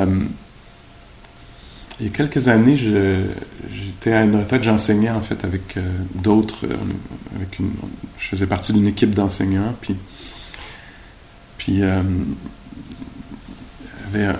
[0.00, 0.06] Euh,
[2.00, 5.82] il y a quelques années, j'étais à une retraite, j'enseignais en fait avec euh,
[6.14, 7.44] d'autres, euh,
[8.18, 9.94] je faisais partie d'une équipe d'enseignants, puis,
[14.14, 14.34] ben,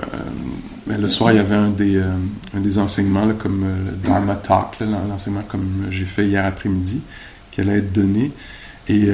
[0.86, 5.44] le soir, il y avait un des, un des enseignements, comme le Dharma Talk, l'enseignement
[5.46, 7.02] comme j'ai fait hier après-midi,
[7.50, 8.32] qui allait être donné.
[8.88, 9.08] Et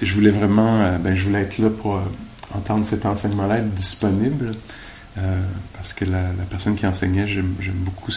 [0.00, 2.00] je voulais vraiment, ben, je voulais être là pour
[2.54, 4.54] entendre cet enseignement-là, être disponible.
[5.18, 5.40] Euh,
[5.74, 8.12] parce que la, personne qui enseignait, j'aime beaucoup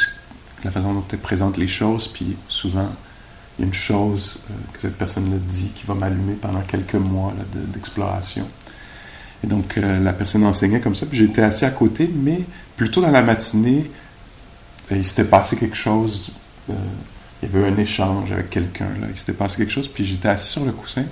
[0.64, 2.90] la façon dont elle présente les choses, puis souvent,
[3.58, 6.96] il y a une chose euh, que cette personne-là dit qui va m'allumer pendant quelques
[6.96, 7.34] mois
[7.74, 8.48] d'exploration.
[9.44, 12.42] Et donc, euh, la personne enseignait comme ça, puis j'étais assis à côté, mais
[12.78, 13.90] plutôt dans la matinée,
[14.92, 16.34] il s'était passé quelque chose,
[16.68, 16.76] il
[17.44, 20.66] y avait un échange avec quelqu'un, il s'était passé quelque chose, puis j'étais assis sur
[20.66, 21.06] le coussin,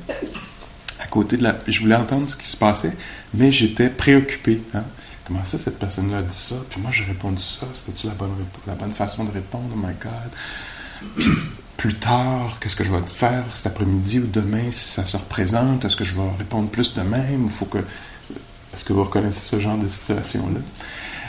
[0.99, 1.55] à côté de la...
[1.65, 2.91] Je voulais entendre ce qui se passait,
[3.33, 4.61] mais j'étais préoccupé.
[4.73, 4.83] Hein?
[5.29, 6.55] Comment ça, cette personne-là a dit ça?
[6.71, 7.67] Puis moi, j'ai répondu ça.
[7.71, 8.31] C'était-tu la bonne,
[8.65, 9.65] la bonne façon de répondre?
[9.71, 11.23] Oh my God.
[11.77, 15.85] Plus tard, qu'est-ce que je vais faire cet après-midi ou demain si ça se représente?
[15.85, 17.45] Est-ce que je vais répondre plus de même?
[17.45, 17.77] Ou faut que.
[17.77, 20.61] Est-ce que vous reconnaissez ce genre de situation-là?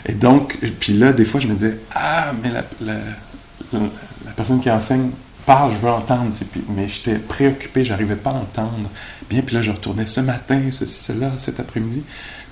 [0.07, 4.71] Et donc, puis là, des fois, je me disais, ah, mais la, la, personne qui
[4.71, 5.11] enseigne
[5.47, 6.33] parle, je veux entendre.
[6.71, 8.91] Mais j'étais préoccupé, j'arrivais pas à entendre.
[9.29, 12.03] Bien, puis là, je retournais ce matin, ceci, cela, cet après-midi.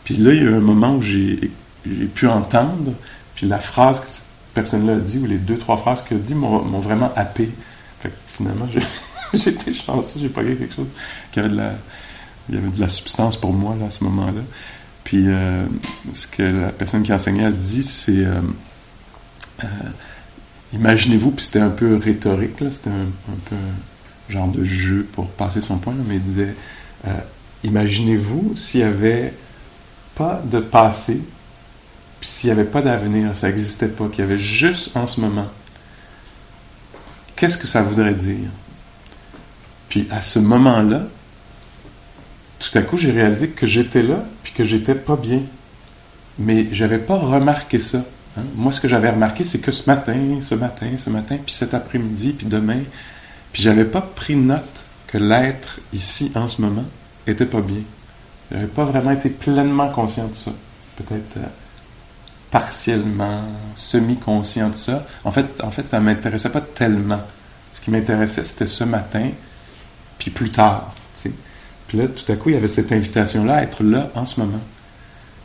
[0.08, 1.38] Puis là, il y a eu un moment où j'ai
[2.14, 2.94] pu entendre,
[3.34, 6.20] puis la phrase que cette personne-là a dit, ou les deux, trois phrases qu'elle a
[6.22, 7.50] dit, m'ont vraiment happé.
[8.00, 8.66] Fait que finalement,
[9.34, 10.86] j'étais chanceux, j'ai pas eu quelque chose
[11.30, 11.72] qui avait de la,
[12.48, 14.40] il y avait de la substance pour moi là, à ce moment-là.
[15.04, 15.66] Puis euh,
[16.14, 18.40] ce que la personne qui enseignait a dit, c'est euh,
[19.62, 19.66] euh,
[20.72, 25.60] imaginez-vous, puis c'était un peu rhétorique, c'était un, peu un genre de jeu pour passer
[25.60, 26.54] son point, mais il disait
[27.62, 29.34] imaginez-vous s'il y avait
[30.18, 31.20] pas de passé,
[32.20, 35.20] puis s'il n'y avait pas d'avenir, ça n'existait pas, qu'il y avait juste en ce
[35.20, 35.46] moment,
[37.36, 38.50] qu'est-ce que ça voudrait dire?
[39.88, 41.04] Puis à ce moment-là,
[42.58, 45.42] tout à coup, j'ai réalisé que j'étais là, puis que j'étais pas bien.
[46.38, 48.04] Mais j'avais pas remarqué ça.
[48.36, 48.42] Hein.
[48.56, 51.74] Moi, ce que j'avais remarqué, c'est que ce matin, ce matin, ce matin, puis cet
[51.74, 52.80] après-midi, puis demain,
[53.52, 56.84] puis j'avais pas pris note que l'être ici en ce moment
[57.26, 57.82] était pas bien.
[58.50, 60.50] Je n'avais pas vraiment été pleinement conscient de ça.
[60.96, 61.46] Peut-être euh,
[62.50, 63.42] partiellement,
[63.74, 65.06] semi-conscient de ça.
[65.24, 67.20] En fait, en fait ça m'intéressait pas tellement.
[67.72, 69.30] Ce qui m'intéressait, c'était ce matin,
[70.18, 70.94] puis plus tard.
[71.86, 74.40] Puis là, tout à coup, il y avait cette invitation-là à être là en ce
[74.40, 74.60] moment.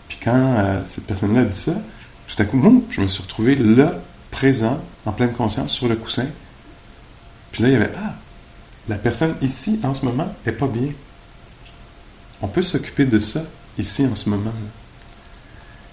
[0.10, 1.74] Puis quand euh, cette personne-là a dit ça,
[2.28, 3.94] tout à coup, je me suis retrouvé là,
[4.30, 6.26] présent, en pleine conscience, sur le coussin.
[7.52, 8.16] Puis là, il y avait Ah,
[8.90, 10.90] la personne ici, en ce moment, n'est pas bien.
[12.44, 13.42] On peut s'occuper de ça
[13.80, 14.52] ici en ce moment.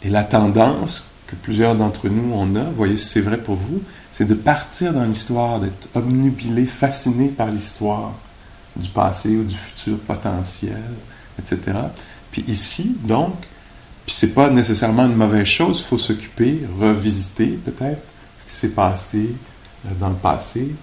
[0.02, 3.80] Et la tendance que plusieurs d'entre nous on a, voyez si c'est vrai pour vous,
[4.12, 8.14] c'est de partir dans l'histoire, d'être obnubilé, fasciné par l'histoire
[8.74, 10.82] du passé ou du futur potentiel,
[11.38, 11.78] etc.
[12.32, 13.34] Puis ici, donc,
[14.04, 18.02] puis c'est pas nécessairement une mauvaise chose, il faut s'occuper, revisiter peut-être
[18.40, 19.36] ce qui s'est passé
[19.86, 20.74] euh, dans le passé,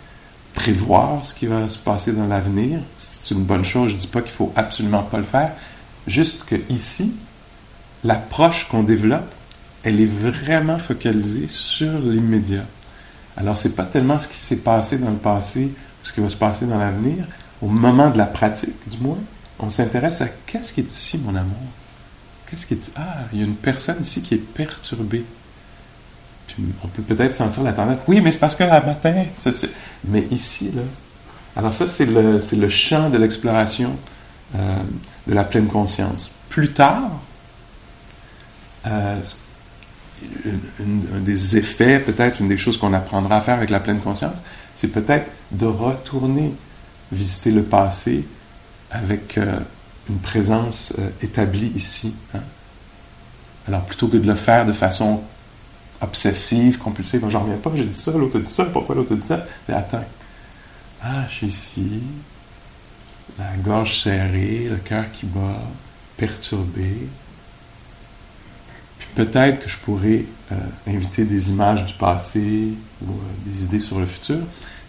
[0.57, 2.79] prévoir ce qui va se passer dans l'avenir.
[2.97, 3.91] C'est une bonne chose.
[3.91, 5.51] Je ne dis pas qu'il faut absolument pas le faire.
[6.07, 7.13] Juste que ici,
[8.03, 9.31] l'approche qu'on développe,
[9.83, 12.65] elle est vraiment focalisée sur l'immédiat.
[13.37, 16.29] Alors, c'est pas tellement ce qui s'est passé dans le passé ou ce qui va
[16.29, 17.25] se passer dans l'avenir.
[17.61, 19.19] Au moment de la pratique, du moins,
[19.59, 21.55] on s'intéresse à qu'est-ce qui est ici, mon amour?
[22.49, 25.23] Qu'est-ce qui est Ah, il y a une personne ici qui est perturbée
[26.83, 27.99] on peut peut-être sentir la tendance.
[28.07, 29.23] Oui, mais c'est parce que la matin,
[30.05, 30.81] mais ici, là.
[31.55, 33.97] Alors, ça, c'est le, le champ de l'exploration
[34.55, 34.77] euh,
[35.25, 36.29] de la pleine conscience.
[36.49, 37.09] Plus tard,
[38.85, 39.19] euh,
[40.79, 44.37] un des effets, peut-être, une des choses qu'on apprendra à faire avec la pleine conscience,
[44.75, 46.53] c'est peut-être de retourner
[47.11, 48.27] visiter le passé
[48.91, 49.59] avec euh,
[50.09, 50.93] une présence
[51.23, 52.13] établie ici.
[52.35, 52.41] Hein.
[53.67, 55.21] Alors, plutôt que de le faire de façon
[56.01, 57.25] obsessive, compulsive.
[57.29, 59.45] J'en reviens pas, j'ai dit ça, l'autre a dit ça, pourquoi l'autre a dit ça?
[59.67, 60.03] Mais attends.
[61.03, 62.01] Ah, je suis ici,
[63.37, 65.61] la gorge serrée, le cœur qui bat,
[66.17, 67.07] perturbé.
[68.99, 70.55] Puis peut-être que je pourrais euh,
[70.87, 73.15] inviter des images du passé ou euh,
[73.45, 74.39] des idées sur le futur.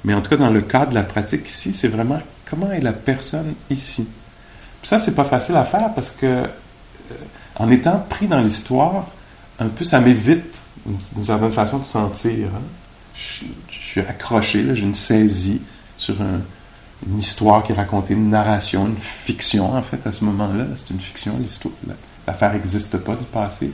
[0.04, 2.81] Mais en tout cas, dans le cadre de la pratique ici, c'est vraiment comment est
[2.81, 4.08] la personne ici?
[4.81, 6.46] Puis ça, c'est pas facile à faire parce que euh,
[7.56, 9.06] en étant pris dans l'histoire,
[9.58, 10.62] un peu ça m'évite
[11.14, 12.49] d'une certaine façon de sentir.
[12.55, 12.62] Hein.
[13.14, 15.61] Je, suis accroché, j'ai une saisie
[15.96, 20.67] sur une histoire qui est racontée, une narration, une fiction en fait à ce moment-là.
[20.76, 21.75] C'est une fiction, l'histoire.
[22.26, 23.70] L'affaire n'existe pas du passé.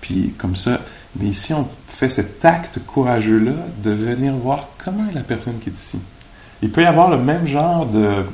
[0.00, 0.80] Puis comme ça,
[1.18, 3.52] mais ici, on fait cet acte courageux-là
[3.82, 5.98] de venir voir comment est la personne qui est ici.
[6.62, 8.24] Il peut y avoir le même genre de,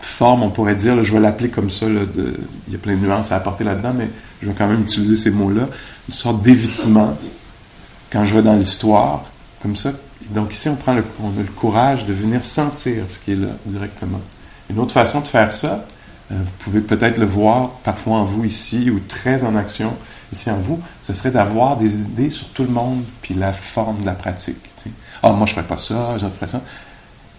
[0.00, 3.00] forme, on pourrait dire, je vais l'appeler comme ça, de, il y a plein de
[3.00, 4.08] nuances à apporter là-dedans, mais
[4.42, 5.68] je vais quand même utiliser ces mots-là,
[6.08, 7.16] une sorte d'évitement
[8.10, 9.24] quand je vais dans l'histoire,
[9.62, 9.92] comme ça.
[10.30, 13.36] Donc ici, on, prend le, on a le courage de venir sentir ce qui est
[13.36, 14.20] là directement.
[14.70, 15.86] Une autre façon de faire ça,
[16.30, 19.94] euh, vous pouvez peut-être le voir parfois en vous ici ou très en action
[20.32, 24.00] ici en vous, ce serait d'avoir des idées sur tout le monde puis la forme
[24.00, 24.56] de la pratique.
[25.22, 26.60] Ah, moi je ferais pas ça, je ferais ça.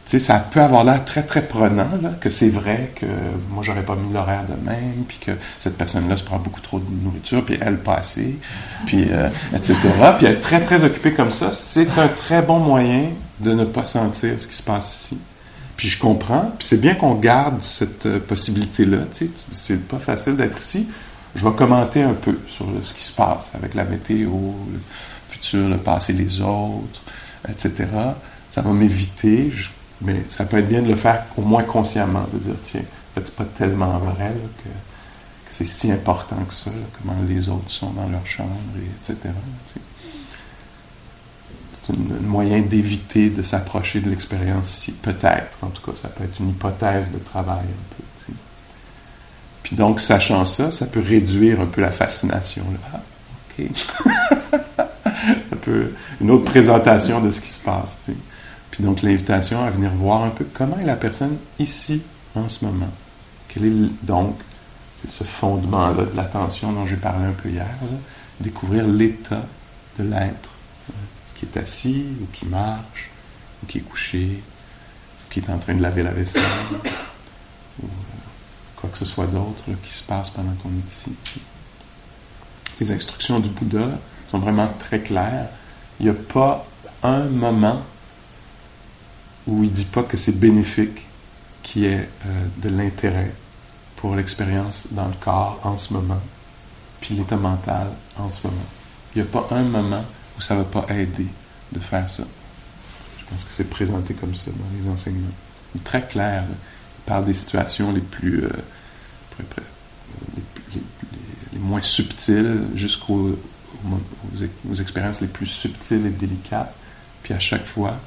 [0.10, 3.06] Sais, ça peut avoir l'air très très prenant, là, que c'est vrai que
[3.52, 6.80] moi j'aurais pas mis l'horaire de même, puis que cette personne-là se prend beaucoup trop
[6.80, 8.36] de nourriture, puis elle pas assez,
[8.88, 9.76] puis euh, etc.
[10.18, 13.86] Puis être très très occupé comme ça, c'est un très bon moyen de ne pas
[13.86, 15.18] sentir ce qui se passe ici.
[15.78, 19.04] Puis je comprends, puis c'est bien qu'on garde cette euh, possibilité-là.
[19.12, 20.88] Tu sais, c'est pas facile d'être ici.
[21.36, 24.80] Je vais commenter un peu sur ce qui se passe avec la météo, le
[25.30, 27.04] futur, le passé, les autres,
[27.48, 27.86] etc.
[28.50, 29.52] Ça va m'éviter,
[30.02, 32.82] mais ça peut être bien de le faire au moins consciemment, de dire tiens,
[33.16, 34.70] c'est pas tellement vrai que,
[35.50, 39.32] c'est si important que ça, comment les autres sont dans leur chambre, et etc
[41.92, 44.92] un moyen d'éviter de s'approcher de l'expérience ici.
[44.92, 48.04] Peut-être, en tout cas, ça peut être une hypothèse de travail un peu.
[49.64, 52.64] Puis donc, sachant ça, ça peut réduire un peu la fascination.
[52.94, 53.02] Ah,
[53.60, 53.66] OK.
[55.52, 55.92] un peu
[56.22, 58.10] une autre présentation de ce qui se passe.
[58.72, 62.02] Puis donc, l'invitation à venir voir un peu comment est la personne ici,
[62.36, 62.90] en ce moment.
[63.48, 64.40] Quel est donc,
[64.96, 67.68] c'est ce fondement-là de l'attention dont j'ai parlé un peu hier,
[68.40, 69.44] découvrir l'état
[69.98, 70.50] de l'être
[71.36, 73.10] qui est assis ou qui marche
[73.64, 76.44] ou qui est couché ou qui est en train de laver la vaisselle
[77.82, 77.90] ou euh,
[78.76, 81.14] quoi que ce soit d'autre qui se passe pendant qu'on est ici.
[82.80, 83.88] Les instructions du Bouddha
[84.28, 85.48] sont vraiment très claires.
[86.00, 86.66] Il n'y a pas
[87.04, 87.82] un moment
[89.50, 91.08] où il ne dit pas que c'est bénéfique
[91.64, 93.34] qui est euh, de l'intérêt
[93.96, 96.22] pour l'expérience dans le corps en ce moment,
[97.02, 97.88] puis l'état mental
[98.18, 98.66] en ce moment.
[99.16, 100.06] Il n'y a pas un moment
[100.42, 101.28] ça ne va pas aider
[101.72, 102.24] de faire ça.
[103.20, 105.34] Je pense que c'est présenté comme ça dans les enseignements.
[105.84, 106.46] Très clair.
[106.50, 108.50] Il parle des situations les plus, euh,
[111.54, 113.38] les, moins subtiles jusqu'aux
[114.70, 116.74] aux, expériences les plus subtiles et délicates.
[117.24, 118.00] Puis à chaque fois,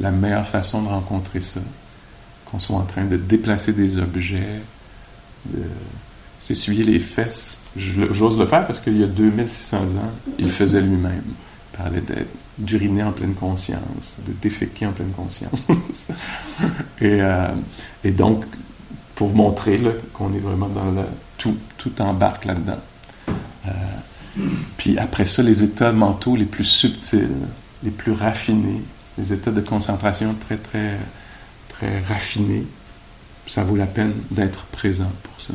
[0.00, 1.60] la meilleure façon de rencontrer ça,
[2.46, 4.60] qu'on soit en train de déplacer des objets,
[5.46, 5.62] de
[6.38, 7.58] s'essuyer les fesses.
[7.76, 11.22] J'ose le faire parce qu'il y a 2600 ans, il faisait lui-même
[11.72, 12.02] parlait
[12.58, 15.60] d'uriner en pleine conscience, de déféquer en pleine conscience.
[17.00, 17.48] et, euh,
[18.04, 18.44] et, donc,
[19.14, 19.80] pour montrer
[20.12, 21.02] qu'on est vraiment dans le.
[21.38, 22.78] Tout, tout embarque là-dedans.
[23.66, 23.70] Euh,
[24.76, 27.28] puis après ça, les états mentaux les plus subtils,
[27.82, 28.82] les plus raffinés,
[29.18, 30.98] les états de concentration très, très,
[31.68, 32.66] très raffinés,
[33.46, 35.54] ça vaut la peine d'être présent pour ça.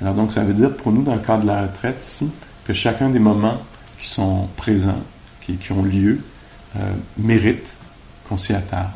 [0.00, 2.22] Alors donc, ça veut dire pour nous, dans le cadre de la retraite
[2.64, 3.62] que chacun des moments
[3.98, 5.02] qui sont présents
[5.40, 6.20] qui, ont lieu
[6.76, 7.74] euh, méritent
[8.28, 8.90] qu'on s'y attarde.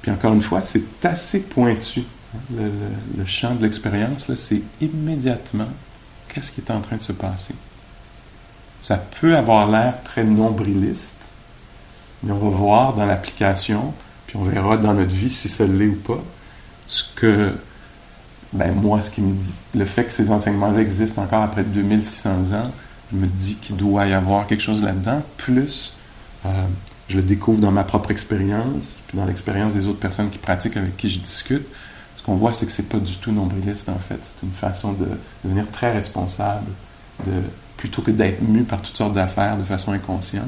[0.00, 2.02] Puis encore une fois, c'est assez pointu.
[2.34, 2.70] Hein.
[3.16, 5.68] Le, champ de l'expérience, c'est immédiatement
[6.28, 7.54] qu'est-ce qui est en train de se passer.
[8.80, 11.14] Ça peut avoir l'air très nombriliste,
[12.30, 13.92] on va voir dans l'application,
[14.26, 16.22] puis on verra dans notre vie si ça l'est ou pas,
[16.86, 17.54] ce que,
[18.52, 22.30] ben moi, ce qui me dit, le fait que ces enseignements-là existent encore après 2600
[22.52, 22.70] ans,
[23.12, 25.96] me dis qu'il doit y avoir quelque chose là-dedans, plus
[26.46, 26.48] euh,
[27.08, 30.76] je le découvre dans ma propre expérience, puis dans l'expérience des autres personnes qui pratiquent
[30.76, 31.66] avec qui je discute.
[32.16, 34.18] Ce qu'on voit, c'est que c'est pas du tout nombriliste, en fait.
[34.22, 35.08] C'est une façon de
[35.44, 36.70] devenir très responsable,
[37.26, 37.42] de,
[37.76, 40.46] plutôt que d'être mu par toutes sortes d'affaires de façon inconsciente.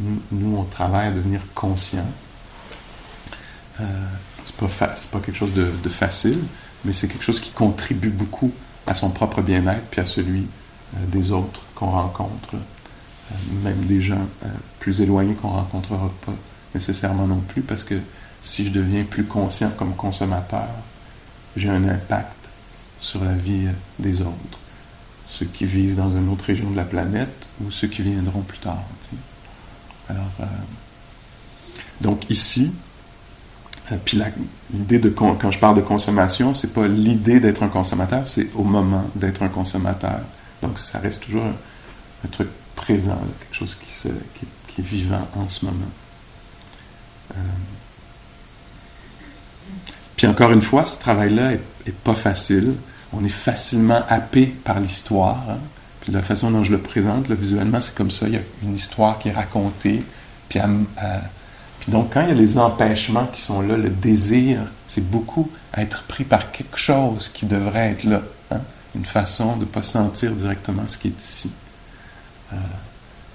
[0.00, 2.06] Nous, on travaille à devenir conscient.
[3.80, 3.84] Euh,
[4.44, 6.40] c'est pas, pas quelque chose de, de facile,
[6.84, 8.52] mais c'est quelque chose qui contribue beaucoup
[8.86, 10.46] à son propre bien-être puis à celui
[10.96, 14.48] euh, des autres qu'on rencontre, euh, même des gens euh,
[14.80, 16.32] plus éloignés qu'on ne rencontrera pas
[16.74, 17.94] nécessairement non plus, parce que
[18.42, 20.68] si je deviens plus conscient comme consommateur,
[21.56, 22.48] j'ai un impact
[23.00, 24.58] sur la vie des autres,
[25.26, 28.58] ceux qui vivent dans une autre région de la planète ou ceux qui viendront plus
[28.58, 28.82] tard.
[30.10, 30.48] Alors,
[32.00, 32.72] donc ici,
[34.04, 34.20] puis
[34.72, 38.64] l'idée de quand je parle de consommation, c'est pas l'idée d'être un consommateur, c'est au
[38.64, 40.20] moment d'être un consommateur.
[40.62, 45.48] Donc ça reste toujours un, truc présent, quelque chose qui, se, qui, est vivant en
[45.48, 45.90] ce moment.
[47.32, 47.34] Euh,
[50.16, 52.74] puis encore une fois, ce travail-là est, pas facile.
[53.12, 55.42] on est facilement happé par l'histoire.
[55.48, 55.58] Hein.
[56.10, 58.26] La façon dont je le présente, visuellement, c'est comme ça.
[58.26, 60.02] Il y a une histoire qui est racontée.
[60.48, 60.58] Puis,
[61.80, 65.50] puis donc, quand il y a les empêchements qui sont là, le désir, c'est beaucoup
[65.76, 68.22] être pris par quelque chose qui devrait être là.
[68.50, 68.60] Hein.
[68.94, 71.52] Une façon de ne pas sentir directement ce qui est ici.
[72.52, 72.56] Euh,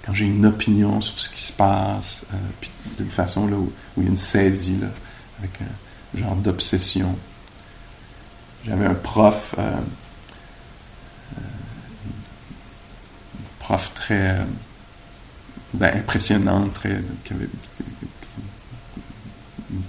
[0.05, 2.67] quand j'ai une opinion sur ce qui se passe, euh,
[2.97, 4.87] d'une façon là, où, il y a une saisie, là,
[5.39, 7.15] avec un genre d'obsession.
[8.65, 9.71] J'avais un prof, euh,
[13.65, 14.37] prof très
[15.73, 17.49] ben, impressionnant, très, qui avait
[19.71, 19.81] une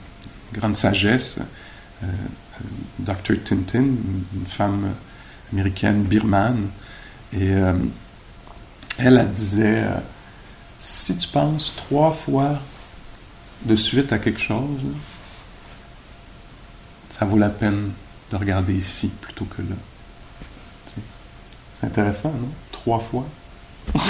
[0.54, 1.38] grande sagesse,
[2.98, 3.34] Dr.
[3.44, 4.94] Tintin, une femme
[5.52, 6.68] américaine birmane,
[7.34, 7.48] et
[8.98, 9.98] elle, elle disait, euh,
[10.78, 12.58] si tu penses trois fois
[13.66, 14.80] de suite à quelque chose,
[17.10, 17.90] ça vaut la peine
[18.30, 19.76] de regarder ici plutôt que là.
[21.78, 22.48] C'est intéressant, non?
[22.72, 23.26] Trois fois?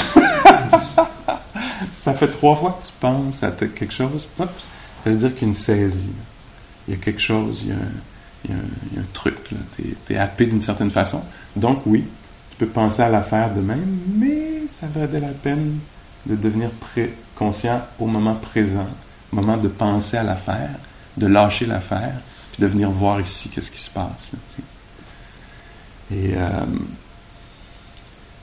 [1.92, 4.28] ça fait trois fois que tu penses à quelque chose.
[4.38, 4.46] ça
[5.06, 6.12] veut dire qu'il y a une saisie.
[6.86, 9.36] Il y a quelque chose, il y a un, truc.
[9.76, 11.22] Tu es, happé d'une certaine façon.
[11.56, 12.04] Donc oui,
[12.50, 15.78] tu peux penser à l'affaire de même, mais ça valait la peine
[16.26, 16.70] de devenir
[17.34, 18.88] conscient au moment présent,
[19.32, 20.70] au moment de penser à l'affaire,
[21.16, 22.14] de lâcher l'affaire,
[22.52, 24.30] puis de venir voir ici qu'est-ce qui se passe.
[26.12, 26.64] et, euh,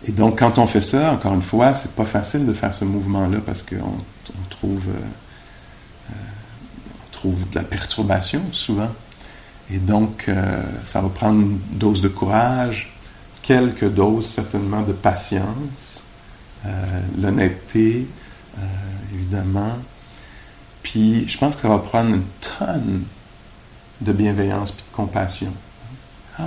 [0.06, 2.86] et donc, quand on fait ça, encore une fois, c'est pas facile de faire ce
[2.86, 6.14] mouvement-là parce qu'on on trouve, euh, euh,
[7.12, 8.92] trouve de la perturbation souvent.
[9.72, 10.30] Et donc,
[10.84, 12.94] ça va prendre une dose de courage,
[13.44, 16.02] quelques doses certainement de patience,
[16.66, 16.70] euh,
[17.22, 18.08] l'honnêteté,
[18.58, 18.62] euh,
[19.14, 19.78] évidemment.
[20.82, 23.04] Puis je pense que ça va prendre une tonne
[24.00, 25.52] de bienveillance et de compassion.
[26.40, 26.46] Il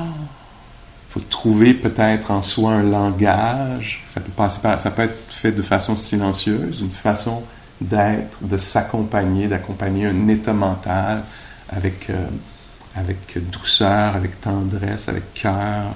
[1.16, 4.04] faut trouver peut-être en soi un langage.
[4.10, 7.42] Ça peut, passer ça peut être fait de façon silencieuse, une façon
[7.80, 11.22] d'être, de s'accompagner, d'accompagner un état mental
[11.70, 12.26] avec, euh,
[12.94, 15.94] avec douceur, avec tendresse, avec cœur.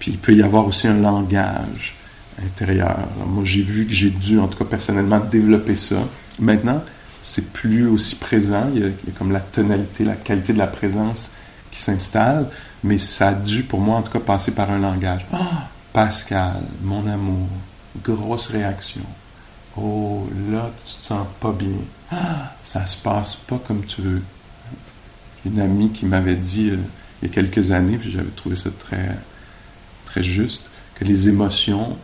[0.00, 1.94] puis il peut y avoir aussi un langage
[2.44, 2.98] intérieur.
[3.24, 6.08] moi, j'ai vu que j'ai dû, en tout cas personnellement, développer ça.
[6.40, 6.82] Maintenant,
[7.22, 8.68] c'est plus aussi présent.
[8.74, 11.30] Il y, a, comme la tonalité, la qualité de la présence
[11.72, 12.46] qui s'installe,
[12.84, 15.26] mais ça a dû, pour moi, en tout cas, passer par un langage.
[15.32, 17.48] Ah, Pascal, mon amour,
[18.02, 19.02] grosse réaction.
[19.76, 21.78] Oh, là, tu te sens pas bien.
[22.12, 24.22] Ah, ça se passe pas comme tu veux.
[25.44, 26.78] Une amie qui m'avait dit euh,
[27.20, 29.16] il y a quelques années, puis j'avais trouvé ça très,
[30.04, 31.96] très juste, que les émotions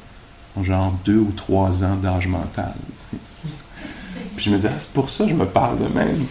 [0.65, 2.75] genre deux ou trois ans d'âge mental.
[4.39, 6.25] Puis je me dis, ah, c'est pour ça que je me parle de même.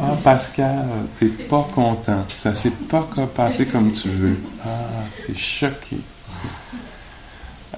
[0.00, 0.86] Ah, Pascal,
[1.18, 2.24] t'es pas content.
[2.28, 3.04] Ça s'est pas
[3.34, 4.38] passé comme tu veux.
[4.64, 4.68] Ah,
[5.26, 5.96] t'es choqué.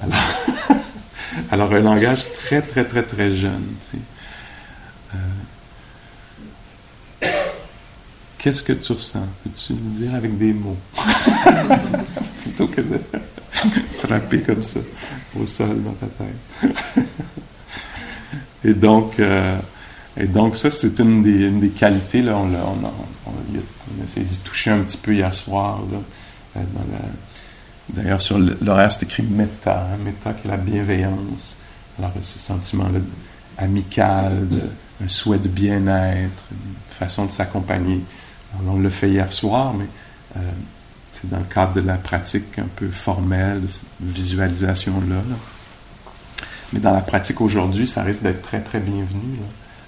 [0.02, 0.18] Alors,
[1.50, 3.64] alors, un langage très, très, très, très jeune.
[5.14, 5.16] Euh,
[8.36, 9.24] qu'est-ce que tu ressens?
[9.44, 10.76] Peux-tu me dire avec des mots?
[12.42, 13.00] Plutôt que de
[14.02, 14.80] frapper comme ça
[15.40, 16.36] au sol dans ta tête.
[18.64, 19.56] Et donc, euh,
[20.16, 22.22] et donc ça, c'est une des, des, qualités.
[22.22, 25.80] Là, on, on, on, on a essayé d'y toucher un petit peu hier soir.
[25.92, 25.98] Là,
[26.56, 26.60] euh,
[27.90, 31.56] D'ailleurs, sur l'horaire, c'est écrit méta, hein, méta qui est la bienveillance.
[31.98, 33.00] Alors, ce sentiment-là
[33.56, 34.46] amical,
[35.02, 38.00] un souhait de bien-être, une façon de s'accompagner.
[38.66, 39.86] On le fait hier soir, mais
[40.36, 40.40] euh,
[41.12, 45.16] c'est dans le cadre de la pratique un peu formelle, de cette visualisation-là.
[46.72, 49.38] Mais dans la pratique aujourd'hui, ça risque d'être très, très bienvenu,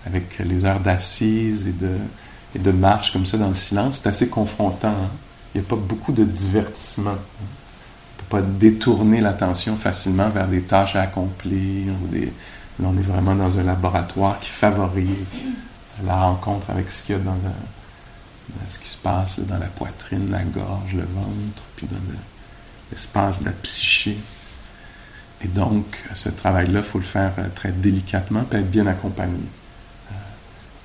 [0.07, 1.93] avec les heures d'assises et de,
[2.55, 4.01] et de marche comme ça dans le silence.
[4.03, 4.89] C'est assez confrontant.
[4.89, 5.11] Hein.
[5.55, 7.11] Il n'y a pas beaucoup de divertissement.
[7.11, 11.93] On ne peut pas détourner l'attention facilement vers des tâches à accomplir.
[12.13, 15.33] Là, on est vraiment dans un laboratoire qui favorise
[16.05, 17.37] la rencontre avec ce qu'il y a dans
[18.69, 21.97] ce qui se passe dans la poitrine, la gorge, le ventre, puis dans
[22.91, 24.17] l'espace de la psyché.
[25.43, 29.43] Et donc, ce travail-là, il faut le faire euh, très délicatement, puis être bien accompagné.
[30.11, 30.15] Euh,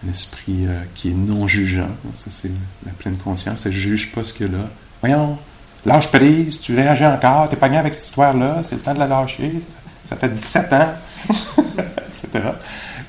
[0.05, 2.51] un esprit euh, qui est non jugeant, ça c'est
[2.85, 4.69] la pleine conscience, elle ne juge pas ce qu'il y a là.
[5.01, 5.38] Voyons,
[5.85, 9.07] lâche prise, tu réagis encore, t'es bien avec cette histoire-là, c'est le temps de la
[9.07, 9.62] lâcher,
[10.05, 10.93] ça fait 17 ans,
[11.29, 12.50] etc.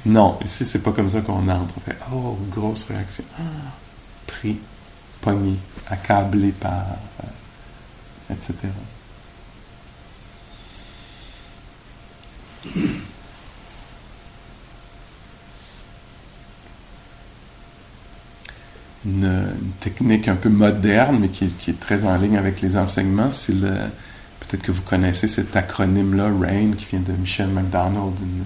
[0.05, 1.75] Non, ici, c'est pas comme ça qu'on entre.
[1.77, 3.25] On fait, oh, grosse réaction.
[3.39, 3.43] Ah
[4.27, 4.59] pris,
[5.21, 5.57] pogné,
[5.89, 6.85] accablé par,
[8.31, 8.55] etc.
[19.07, 23.33] une, technique un peu moderne, mais qui, est très en ligne avec les enseignements.
[23.33, 28.45] C'est peut-être que vous connaissez cet acronyme-là, RAIN, qui vient de Michel McDonald, une,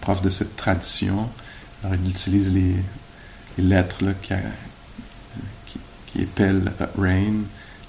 [0.00, 1.28] prof de cette tradition.
[1.82, 2.74] Alors, il utilise les,
[3.58, 4.34] lettres qui,
[6.06, 7.44] qui épellent RAIN,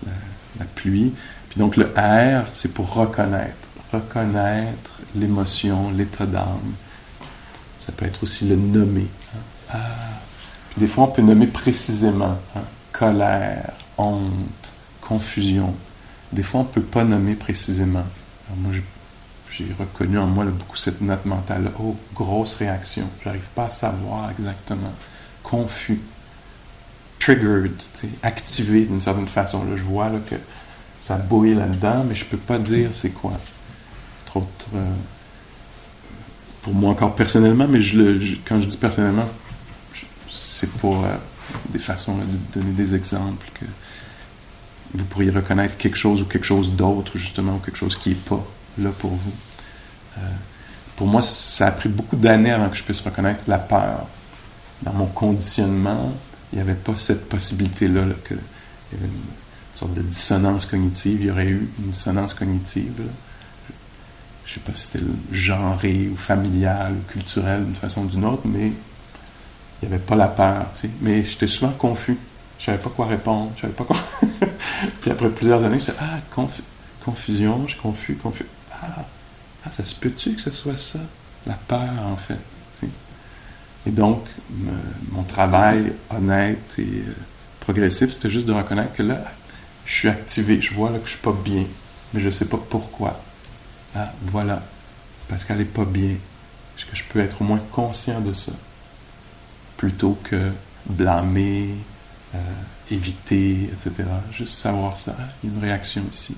[0.06, 0.12] la,
[0.60, 1.14] la pluie.
[1.50, 3.68] Puis donc, le R, c'est pour reconnaître.
[3.92, 6.74] Reconnaître l'émotion, l'état d'âme.
[7.80, 9.08] Ça peut être aussi le nommer.
[10.78, 12.38] Des fois, on peut nommer précisément.
[12.56, 12.62] Hein.
[12.92, 15.76] Colère, honte, confusion.
[16.32, 18.06] Des fois, on ne peut pas nommer précisément.
[18.58, 18.74] moi,
[19.52, 21.72] j'ai reconnu en moi beaucoup cette note mentale.
[21.80, 23.10] Oh, grosse réaction.
[23.24, 24.94] J'arrive pas à savoir exactement.
[25.44, 26.02] Confus.
[27.20, 27.74] Triggered,
[28.24, 29.66] activé d'une certaine façon.
[29.66, 30.36] Là, je vois là, que
[31.02, 33.34] ça bouille là-dedans, mais je ne peux pas dire c'est quoi.
[34.30, 34.86] Trop, euh,
[36.62, 37.80] pour moi encore personnellement, mais
[38.48, 39.28] quand je dis personnellement,
[40.30, 41.16] c'est pour euh,
[41.70, 43.66] des façons de donner des exemples que
[44.94, 48.16] vous pourriez reconnaître quelque chose ou quelque chose d'autre, justement, ou quelque chose qui n'est
[48.16, 48.46] pas
[48.78, 49.34] là pour vous.
[50.20, 50.22] Euh,
[50.96, 54.06] pour moi, ça a pris beaucoup d'années avant que je puisse reconnaître la peur.
[54.84, 56.14] Dans mon conditionnement,
[56.52, 61.22] il n'y avait pas cette possibilité-là, là, que y avait une sorte de dissonance cognitive.
[61.22, 63.02] Il y aurait eu une dissonance cognitive.
[64.50, 68.42] Je sais pas si c'était genré ou familial ou culturel d'une façon ou d'une autre,
[68.46, 68.72] mais
[69.82, 70.66] il n'y avait pas la peur.
[71.02, 72.18] Mais j'étais souvent confus.
[72.58, 73.52] Je savais pas quoi répondre.
[73.56, 73.96] Je savais pas quoi.
[75.02, 76.18] Puis après plusieurs années, je Ah,
[77.06, 78.48] confusion, je suis confus, confus.
[78.74, 79.06] Ah,
[79.66, 81.00] ah, ça se peut-tu que ce soit ça?
[81.46, 82.40] La peur, en fait.
[83.86, 84.26] Et donc,
[85.12, 87.16] mon travail honnête et euh,
[87.60, 89.24] progressif, c'était juste de reconnaître que là,
[89.86, 91.66] je suis activé, je vois là, que je suis pas bien,
[92.14, 93.22] mais je sais pas pourquoi.
[93.96, 94.62] Ah, voilà,
[95.48, 96.16] qu'elle n'est pas bien.
[96.78, 98.52] Est-ce que je peux être au moins conscient de ça?
[99.78, 100.52] Plutôt que
[100.86, 101.70] blâmer,
[102.36, 102.38] euh,
[102.92, 104.06] éviter, etc.
[104.32, 105.16] Juste savoir ça.
[105.44, 106.36] Il y a une réaction ici.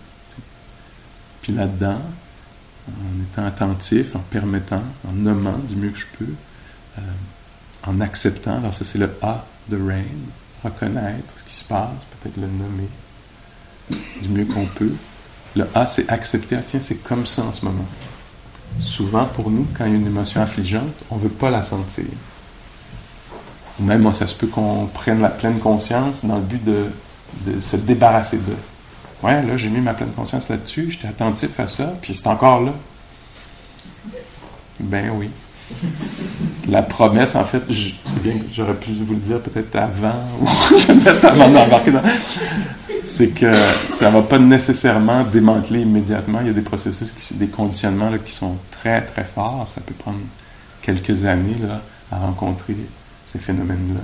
[1.41, 1.99] Puis là-dedans,
[2.87, 6.33] en étant attentif, en permettant, en nommant du mieux que je peux,
[6.99, 7.01] euh,
[7.83, 10.03] en acceptant, alors ça c'est le A de Rain,
[10.63, 12.89] reconnaître ce qui se passe, peut-être le nommer
[14.21, 14.93] du mieux qu'on peut.
[15.55, 17.85] Le A c'est accepter, ah tiens c'est comme ça en ce moment.
[18.79, 21.61] Souvent pour nous, quand il y a une émotion affligeante, on ne veut pas la
[21.61, 22.05] sentir
[23.81, 27.75] même moi, ça se peut qu'on prenne la pleine conscience dans le but de, se
[27.75, 28.55] débarrasser de.
[29.23, 32.61] Ouais, là, j'ai mis ma pleine conscience là-dessus, j'étais attentif à ça, puis c'est encore
[32.61, 32.73] là.
[34.79, 35.29] Ben oui.
[36.69, 40.47] La promesse, en fait, c'est bien que j'aurais pu vous le dire peut-être avant, ou
[41.27, 42.01] avant d'embarquer dans.
[43.03, 43.53] C'est que
[43.95, 46.39] ça ne va pas nécessairement démanteler immédiatement.
[46.41, 49.67] Il y a des processus, des conditionnements qui sont très, très forts.
[49.73, 50.19] Ça peut prendre
[50.81, 51.81] quelques années là,
[52.11, 52.75] à rencontrer
[53.25, 54.01] ces phénomènes-là,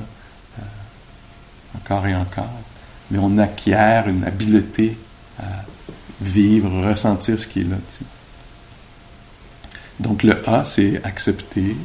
[0.59, 2.49] euh, encore et encore.
[3.11, 4.97] Mais on acquiert une habileté
[5.39, 5.63] à
[6.21, 7.77] vivre, ressentir ce qui est là.
[9.99, 11.75] Donc le A, c'est accepter.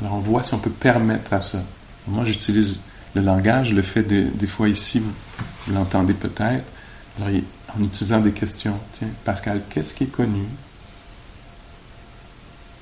[0.00, 1.62] Alors on voit si on peut permettre à ça.
[2.06, 2.80] Moi, j'utilise
[3.14, 5.12] le langage, le fais des, fois ici, vous,
[5.72, 6.64] l'entendez peut-être.
[7.16, 7.28] Alors,
[7.76, 8.78] en utilisant des questions.
[8.92, 10.44] Tiens, Pascal, qu'est-ce qui est connu?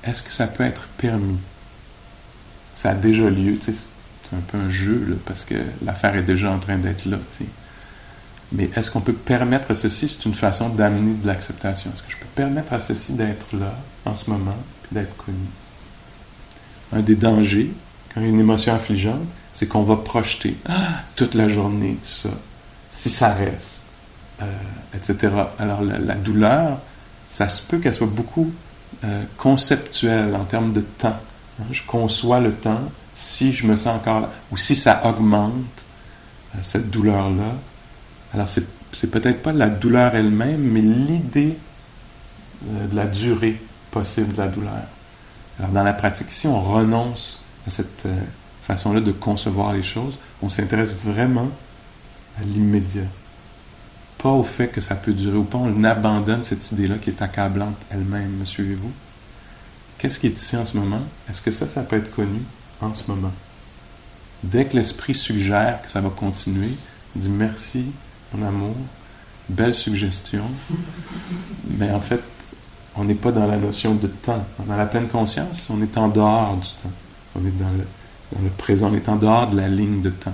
[0.03, 1.37] Est-ce que ça peut être permis?
[2.79, 3.57] ça a déjà lieu.
[3.61, 3.75] C'est
[4.33, 7.17] un peu un jeu, parce que l'affaire est déjà en train d'être là.
[8.53, 11.91] Mais est-ce qu'on peut permettre à ceci, c'est une façon d'amener de l'acceptation.
[11.93, 15.37] Est-ce que je peux permettre à ceci d'être là, en ce moment, puis d'être connu?
[16.91, 17.71] Un des dangers,
[18.13, 21.97] quand il y a une émotion affligeante, c'est qu'on va projeter ah, toute la journée
[22.03, 22.29] ça,
[22.89, 23.83] si ça reste,
[24.41, 24.45] euh,
[24.95, 25.33] etc.
[25.59, 26.79] Alors la, douleur,
[27.29, 28.51] ça se peut qu'elle soit beaucoup
[29.03, 31.17] euh, conceptuelle en termes de temps.
[31.71, 35.53] Je conçois le temps si je me sens encore là, ou si ça augmente
[36.55, 37.53] euh, cette douleur-là.
[38.33, 41.57] Alors, c'est, c'est peut-être pas la douleur elle-même, mais l'idée
[42.61, 43.59] de la durée
[43.91, 44.83] possible de la douleur.
[45.57, 48.21] Alors, dans la pratique ici, on renonce à cette euh,
[48.63, 50.17] façon-là de concevoir les choses.
[50.41, 51.49] On s'intéresse vraiment
[52.39, 53.07] à l'immédiat.
[54.17, 55.57] Pas au fait que ça peut durer ou pas.
[55.57, 58.91] On abandonne cette idée-là qui est accablante elle-même, me suivez-vous?
[59.97, 61.01] Qu'est-ce qui est ici en ce moment?
[61.29, 62.39] Est-ce que ça, ça peut être connu
[62.81, 63.33] en ce moment?
[64.43, 66.71] Dès que l'esprit suggère que ça va continuer,
[67.15, 67.85] il dit merci,
[68.33, 68.75] mon amour,
[69.49, 70.43] belle suggestion.
[71.77, 72.21] Mais en fait,
[72.95, 74.45] on n'est pas dans la notion de temps.
[74.65, 76.91] Dans la pleine conscience, on est en dehors du temps.
[77.35, 80.33] On est dans le, présent, on est en dehors de la ligne de temps.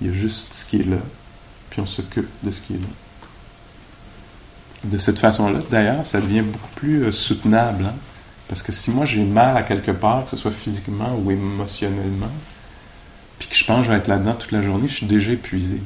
[0.00, 0.98] Il y a juste ce qui est là,
[1.70, 2.86] puis on s'occupe de ce qui est là.
[4.84, 7.84] De cette façon-là, d'ailleurs, ça devient beaucoup plus euh, soutenable.
[7.86, 7.94] Hein?
[8.48, 12.30] Parce que si moi j'ai mal à quelque part, que ce soit physiquement ou émotionnellement,
[13.38, 15.32] puis que je pense que je vais être là-dedans toute la journée, je suis déjà
[15.32, 15.80] épuisé.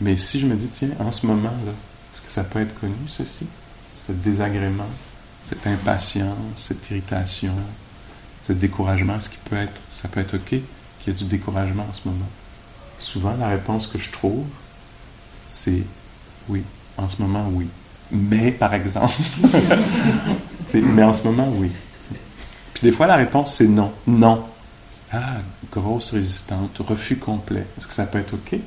[0.00, 1.72] Mais si je me dis, tiens, en ce moment, là,
[2.12, 3.46] est-ce que ça peut être connu, ceci?
[4.06, 4.88] Ce désagrément,
[5.42, 7.54] cette impatience, cette irritation,
[8.46, 10.62] ce découragement, ce qui peut être, ça peut être OK qu'il
[11.06, 12.28] y ait du découragement en ce moment.
[12.98, 14.44] Souvent, la réponse que je trouve,
[15.48, 15.82] c'est
[16.48, 16.62] oui,
[16.96, 17.68] en ce moment, oui.
[18.10, 19.14] Mais, par exemple,
[20.74, 21.70] mais en ce moment, oui.
[22.74, 23.92] Puis des fois, la réponse, c'est non.
[24.06, 24.44] Non.
[25.12, 25.36] Ah,
[25.70, 27.66] grosse résistante, refus complet.
[27.78, 28.58] Est-ce que ça peut être OK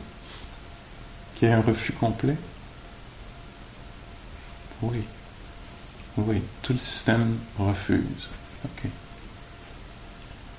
[1.35, 2.37] qu'il y ait un refus complet?
[4.81, 5.01] Oui.
[6.17, 8.27] Oui, tout le système refuse.
[8.65, 8.89] OK.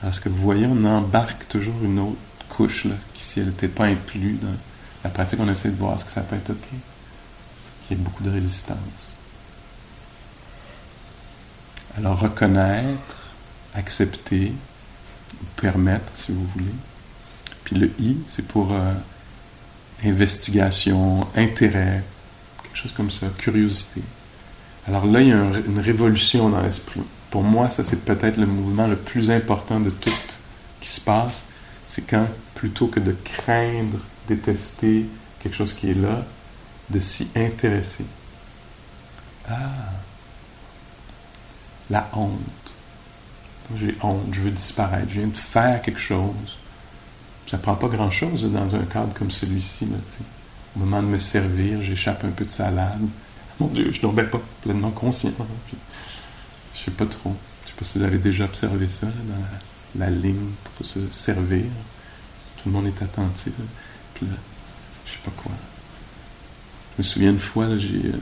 [0.01, 2.16] Parce que vous voyez, on embarque toujours une autre
[2.49, 4.55] couche, là, si elle n'était pas inclue dans
[5.03, 6.68] la pratique, on essaie de voir ce que ça peut être OK.
[7.87, 9.16] Qu'il y ait beaucoup de résistance.
[11.97, 13.16] Alors, reconnaître,
[13.75, 14.53] accepter,
[15.57, 16.75] permettre, si vous voulez.
[17.64, 18.94] Puis le I, c'est pour euh,
[20.05, 22.05] investigation, intérêt,
[22.62, 24.03] quelque chose comme ça, curiosité.
[24.88, 27.03] Alors là, il y a une révolution dans l'esprit.
[27.31, 30.11] Pour moi, ça, c'est peut-être le mouvement le plus important de tout
[30.81, 31.42] qui se passe.
[31.87, 33.98] C'est quand, plutôt que de craindre,
[34.29, 35.05] détester
[35.40, 36.24] quelque chose qui est là,
[36.88, 38.07] de s'y intéresser.
[39.51, 39.57] Ah,
[41.90, 42.40] la honte.
[43.77, 46.57] J'ai honte, je veux disparaître, je viens de faire quelque chose.
[47.46, 49.87] Ça prend pas grand-chose dans un cadre comme celui-ci.
[50.74, 53.07] Au moment de me servir, j'échappe un peu de salade.
[53.61, 55.33] Mon Dieu, je ne pas pleinement conscient.
[55.37, 55.47] Je hein,
[56.75, 57.35] je sais pas trop.
[57.64, 61.64] Je sais pas si vous avez déjà observé ça dans la, ligne pour se servir.
[62.38, 63.53] Si tout le monde est attentif.
[64.14, 64.37] Puis là,
[65.07, 65.53] je sais pas quoi.
[66.97, 68.18] Je me souviens une fois, j'ai, euh,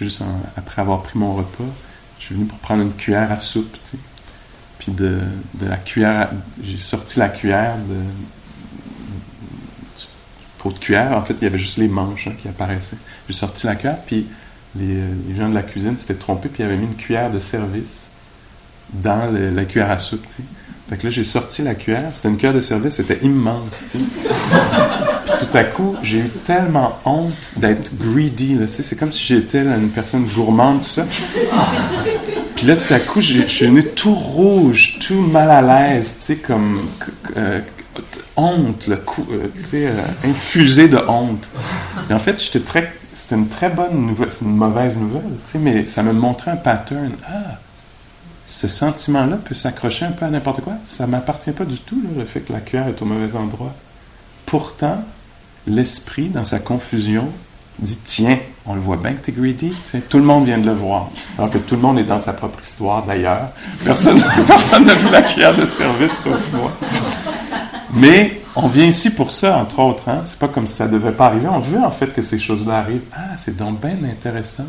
[0.00, 0.22] juste
[0.56, 1.64] après avoir pris mon repas,
[2.18, 3.76] je suis venu pour prendre une cuillère à soupe.
[4.78, 5.20] Puis de,
[5.60, 6.30] la cuillère,
[6.62, 8.00] j'ai sorti la cuillère de,
[10.58, 11.12] pour de cuillère.
[11.16, 12.96] En fait, il y avait juste les manches hein, qui apparaissaient.
[13.28, 14.26] J'ai sorti la cuillère, puis
[14.78, 18.04] les, gens de la cuisine s'étaient trompés, puis ils avaient mis une cuillère de service
[18.92, 20.42] dans la cuillère à soupe, tu
[20.90, 24.06] là, j'ai sorti la cuillère, c'était une cuillère de service, c'était immense, puis
[25.38, 28.58] tout à coup, j'ai eu tellement honte d'être greedy.
[28.66, 31.06] C'est comme si j'étais une personne gourmande, tout ça.
[32.54, 36.24] Puis là, tout à coup, je suis venu tout rouge, tout mal à l'aise, tu
[36.24, 36.82] sais, comme
[37.36, 37.60] euh,
[38.36, 41.48] honte, le euh, tu sais, euh, infusé de honte.
[42.10, 45.22] Et en fait, j'étais très c'était une très bonne nouvelle, c'est une mauvaise nouvelle,
[45.60, 47.12] mais ça me montrait un pattern.
[47.26, 47.58] Ah,
[48.46, 50.74] ce sentiment-là peut s'accrocher un peu à n'importe quoi.
[50.86, 53.72] Ça ne m'appartient pas du tout, le fait que la cuillère est au mauvais endroit.
[54.46, 55.02] Pourtant,
[55.66, 57.30] l'esprit, dans sa confusion,
[57.78, 59.72] dit Tiens, on le voit bien que tu es greedy,
[60.08, 61.10] tout le monde vient de le voir.
[61.38, 63.48] Alors que tout le monde est dans sa propre histoire d'ailleurs.
[63.84, 64.18] Personne
[64.86, 66.72] n'a vu la cuillère de service sauf moi.
[67.94, 70.08] Mais on vient ici pour ça, entre autres.
[70.08, 70.22] Hein?
[70.24, 71.48] C'est pas comme si ça devait pas arriver.
[71.48, 73.04] On veut en fait que ces choses-là arrivent.
[73.14, 74.66] Ah, c'est donc bien intéressant.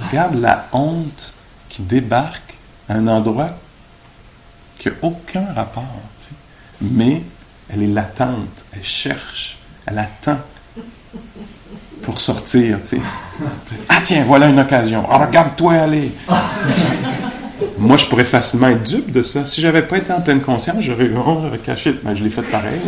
[0.00, 1.34] Regarde la honte
[1.68, 2.54] qui débarque
[2.88, 3.50] à un endroit
[4.78, 5.84] qui n'a aucun rapport.
[6.80, 7.22] Mais
[7.68, 8.64] elle est latente.
[8.72, 9.58] Elle cherche.
[9.86, 10.38] Elle attend
[12.02, 12.78] pour sortir.
[13.88, 15.04] Ah tiens, voilà une occasion.
[15.10, 16.12] Ah, regarde-toi aller.
[17.78, 19.46] Moi, je pourrais facilement être dupe de ça.
[19.46, 21.92] Si j'avais pas été en pleine conscience, j'aurais, oh, caché.
[22.02, 22.80] Mais ben, je l'ai fait pareil.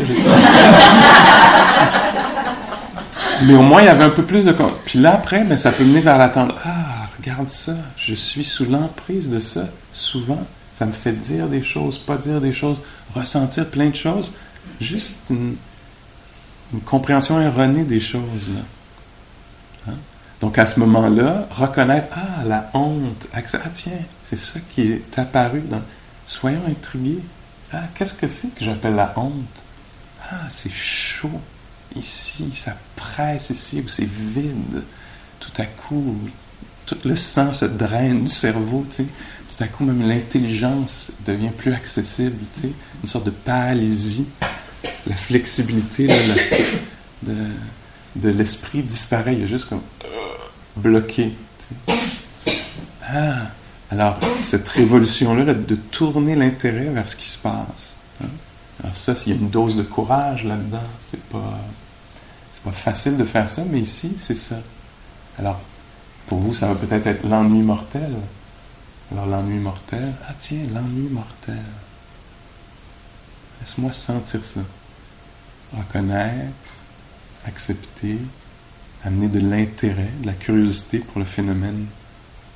[3.44, 4.54] mais au moins, il y avait un peu plus de...
[4.84, 6.54] Puis là, après, ben, ça peut mener vers l'attendre.
[6.64, 7.74] Ah, regarde ça.
[7.96, 9.68] Je suis sous l'emprise de ça.
[9.92, 10.46] Souvent,
[10.80, 12.80] ça me fait dire des choses, pas dire des choses,
[13.14, 14.32] ressentir plein de choses.
[14.80, 15.56] Juste une,
[16.86, 18.48] compréhension erronée des choses.
[19.88, 19.94] Hein?
[20.40, 23.40] Donc à ce moment-là, reconnaître, ah, la honte, ah
[23.74, 23.92] tiens,
[24.30, 25.82] c'est ça qui est apparu dans...
[26.26, 27.18] Soyons intrigués.
[27.72, 29.32] Ah, qu'est-ce que c'est que j'appelle la honte?
[30.30, 31.40] Ah, c'est chaud.
[31.96, 34.84] Ici, ça presse ici, ou c'est vide.
[35.40, 36.16] Tout à coup,
[36.86, 39.06] tout le sang se draine du cerveau, tu sais.
[39.56, 42.72] Tout à coup, même l'intelligence devient plus accessible, tu sais.
[43.02, 44.26] Une sorte de paralysie.
[45.06, 46.06] La flexibilité
[47.22, 47.34] de,
[48.16, 49.34] de l'esprit disparaît.
[49.34, 49.82] Il a juste comme
[50.76, 51.32] bloqué.
[53.02, 53.48] Ah,
[53.90, 57.96] alors cette révolution-là, de tourner l'intérêt vers ce qui se passe.
[58.22, 58.28] Hein.
[58.82, 61.58] Alors ça, s'il y a une dose de courage là-dedans, c'est pas,
[62.52, 64.56] c'est pas facile de faire ça, mais ici, c'est ça.
[65.38, 65.60] Alors,
[66.28, 68.12] pour vous, ça va peut-être être, l'ennui mortel.
[69.10, 71.58] Alors l'ennui mortel, ah tiens, l'ennui mortel.
[73.60, 74.60] Laisse-moi sentir ça.
[75.76, 76.74] Reconnaître,
[77.44, 78.18] accepter,
[79.04, 81.86] amener de l'intérêt, de la curiosité pour le phénomène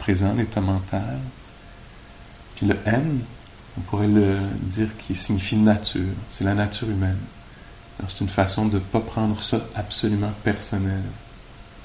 [0.04, 1.18] présent, l'état mental.
[2.56, 3.20] Puis le N,
[3.76, 6.14] On pourrait le dire qui signifie nature.
[6.30, 7.18] C'est la nature humaine.
[8.06, 11.02] C'est une façon de ne pas prendre ça absolument personnel.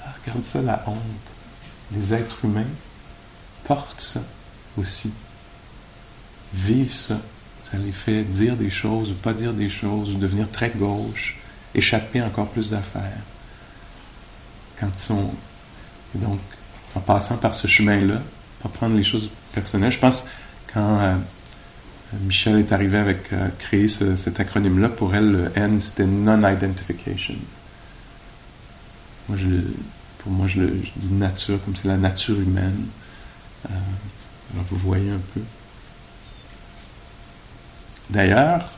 [0.04, 0.96] Ah, regarde ça, la honte.
[1.92, 2.70] Les êtres humains
[3.64, 4.20] portent ça
[4.76, 5.10] aussi.
[6.54, 7.20] Vivent ça.
[7.70, 11.38] Ça les fait dire des choses ou pas dire des choses, ou devenir très gauche,
[11.74, 13.24] échapper encore plus d'affaires.
[14.78, 15.34] Quand ils sont.
[16.14, 16.40] Donc,
[16.94, 18.20] en passant par ce chemin-là,
[18.62, 20.24] pas prendre les choses personnelles, je pense
[20.72, 21.14] quand euh,
[22.22, 27.34] Michel est arrivé avec euh, créer cet acronyme-là, pour elle, le N, c'était non-identification.
[29.28, 29.48] Moi, je,
[30.18, 30.60] pour moi, je,
[30.96, 32.86] dis nature, comme c'est la nature humaine.
[33.66, 33.74] Euh,
[34.52, 35.40] alors, vous voyez un peu.
[38.10, 38.70] D'ailleurs,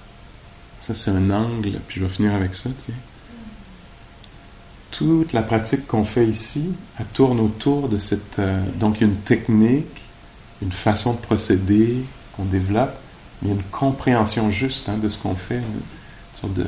[0.78, 2.94] ça c'est un angle, puis je vais finir avec ça, tiens.
[4.92, 6.72] Toute la pratique qu'on fait ici,
[7.12, 8.38] tourne autour de cette...
[8.38, 10.02] Euh, donc, une technique,
[10.60, 12.04] une façon de procéder
[12.36, 12.94] qu'on développe,
[13.44, 15.82] a une compréhension juste hein, de ce qu'on fait, une
[16.34, 16.66] sorte de,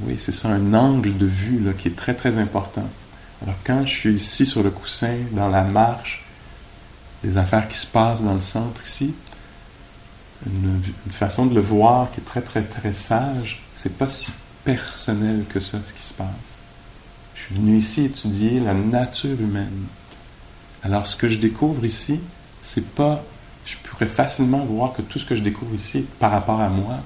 [0.00, 2.88] oui, c'est ça, un angle de vue là, qui est très très important.
[3.42, 6.24] Alors quand je suis ici sur le coussin, dans la marche,
[7.24, 9.14] les affaires qui se passent dans le centre ici,
[10.46, 14.32] une, façon de le voir qui est très très très sage, c'est pas si
[14.64, 16.26] personnel que ça ce qui se passe.
[17.34, 19.86] Je suis venu ici étudier la nature humaine.
[20.82, 22.20] Alors ce que je découvre ici,
[22.62, 23.22] c'est pas
[23.64, 26.98] je pourrais facilement voir que tout ce que je découvre ici par rapport à moi,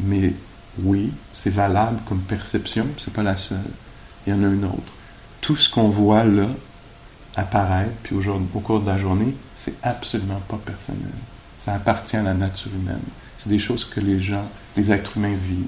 [0.00, 0.34] mais
[0.82, 3.58] oui, c'est valable comme perception, c'est pas la seule.
[4.26, 4.92] Il y en a une autre.
[5.40, 6.48] Tout ce qu'on voit là
[7.34, 8.22] apparaître, puis au,
[8.54, 11.12] au cours de la journée, c'est absolument pas personnel.
[11.58, 13.00] Ça appartient à la nature humaine.
[13.38, 15.66] C'est des choses que les gens, les êtres humains vivent.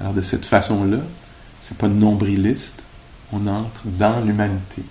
[0.00, 0.98] Alors de cette façon-là,
[1.60, 2.82] c'est pas nombriliste,
[3.32, 4.82] on entre dans l'humanité.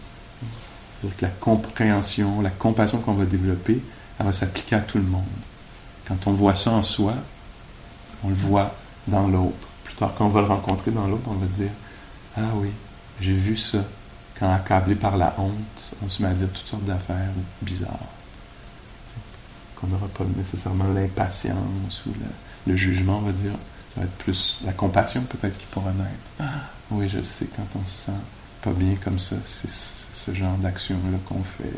[0.99, 3.81] C'est-à-dire que la compréhension, la compassion qu'on va développer,
[4.19, 5.23] elle va s'appliquer à tout le monde.
[6.07, 7.15] Quand on voit ça en soi,
[8.23, 8.73] on le voit
[9.07, 9.67] dans l'autre.
[9.83, 11.71] Plus tard, quand on va le rencontrer dans l'autre, on va dire
[12.35, 12.69] Ah oui,
[13.21, 13.79] j'ai vu ça.
[14.39, 17.97] Quand accablé par la honte, on se met à dire toutes sortes d'affaires bizarres.
[19.75, 22.11] Qu'on n'aura pas nécessairement l'impatience ou
[22.67, 23.51] le, jugement, on va dire.
[23.93, 26.29] Ça va être plus la compassion peut-être qui pourra naître.
[26.39, 28.19] Ah, oui, je sais, quand on se sent
[28.61, 31.71] pas bien comme ça, c'est ce genre d'action-là qu'on fait.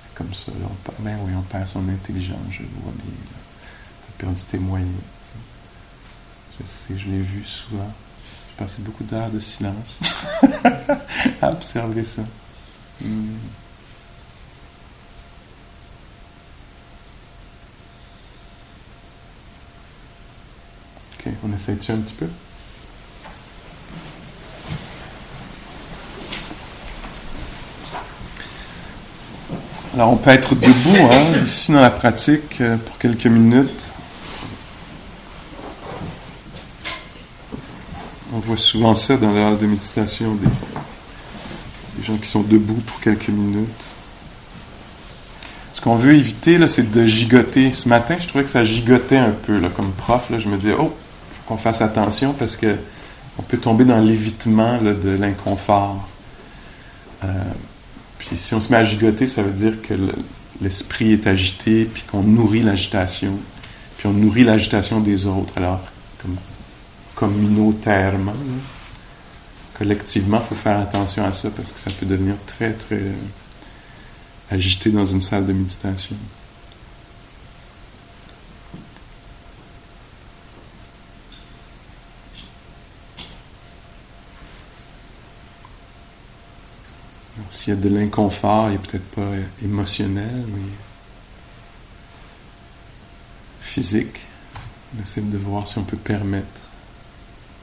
[0.00, 0.52] C'est comme ça.
[0.52, 3.14] Là, on, ben oui, on perd son intelligence, je vois bien.
[4.06, 4.90] Tu as perdu tes moyens.
[6.60, 7.92] Je sais, je l'ai vu souvent.
[8.48, 9.98] J'ai passé beaucoup d'heures de silence
[11.42, 12.22] à observer ça.
[13.00, 13.36] Hmm.
[21.44, 22.26] On essaie de un petit peu?
[29.94, 33.88] Alors on peut être debout hein, ici dans la pratique euh, pour quelques minutes.
[38.32, 43.28] On voit souvent ça dans l'heure de méditation, des, gens qui sont debout pour quelques
[43.28, 43.68] minutes.
[45.72, 47.72] Ce qu'on veut éviter, là, c'est de gigoter.
[47.72, 50.30] Ce matin, je trouvais que ça gigotait un peu, là, comme prof.
[50.30, 50.94] Là, je me disais, oh,
[51.48, 52.76] qu'on fasse attention parce que
[53.38, 56.06] on peut tomber dans l'évitement de l'inconfort.
[57.24, 57.28] Euh,
[58.18, 59.94] puis si on se met à gigoter, ça veut dire que
[60.60, 63.38] l'esprit est agité, puis qu'on nourrit l'agitation,
[63.96, 65.52] puis on nourrit l'agitation des autres.
[65.56, 65.80] Alors,
[66.20, 66.36] comme
[67.14, 68.34] communautairement,
[69.78, 73.02] collectivement, il faut faire attention à ça parce que ça peut devenir très, très
[74.50, 76.16] agité dans une salle de méditation.
[87.58, 89.32] S'il y a de l'inconfort, il n'est peut-être pas
[89.64, 90.62] émotionnel, mais
[93.60, 94.20] physique.
[94.96, 96.46] On essaie de voir si on peut permettre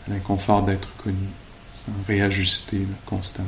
[0.05, 1.29] à l'inconfort d'être connu,
[1.73, 3.47] sans réajuster constamment.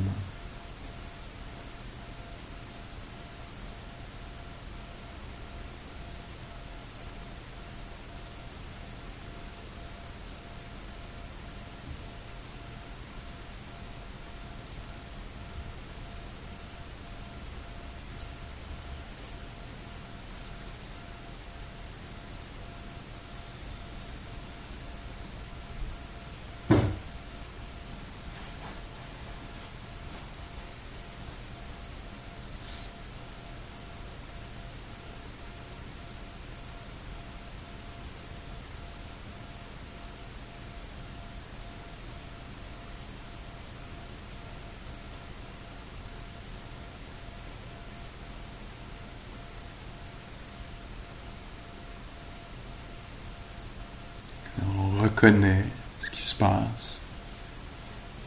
[55.18, 55.64] Reconnaît
[56.00, 56.98] ce qui se passe.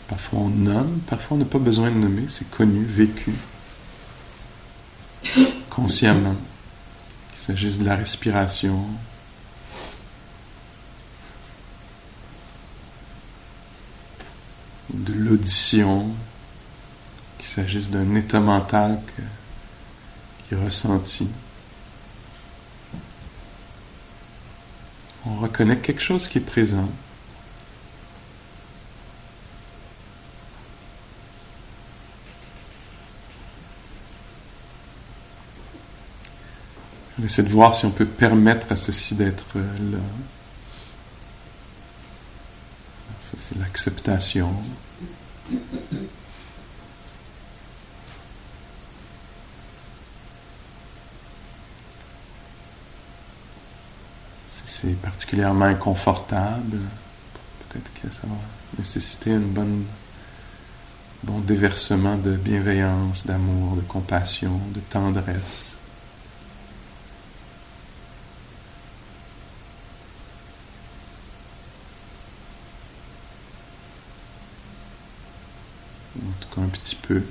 [0.08, 3.34] Parfois on nomme, parfois on n'a pas besoin de nommer, c'est connu, vécu,
[5.69, 6.36] consciemment,
[7.30, 8.86] qu'il s'agisse de la respiration,
[14.93, 16.10] de l'audition,
[17.38, 18.99] qu'il s'agisse d'un état mental
[20.49, 21.30] qui est ressenti.
[25.25, 25.36] On
[25.76, 26.89] quelque chose qui est présent.
[37.19, 40.00] On essaie de voir si on peut permettre à ceci d'être là.
[43.19, 44.52] Ça, c'est l'acceptation.
[54.50, 54.95] Si c'est
[55.31, 56.77] particulièrement inconfortable,
[57.69, 58.35] peut-être que ça va
[58.77, 59.39] nécessiter un
[61.23, 65.67] bon, déversement de bienveillance, d'amour, de compassion, de tendresse.
[76.57, 77.25] un petit peu de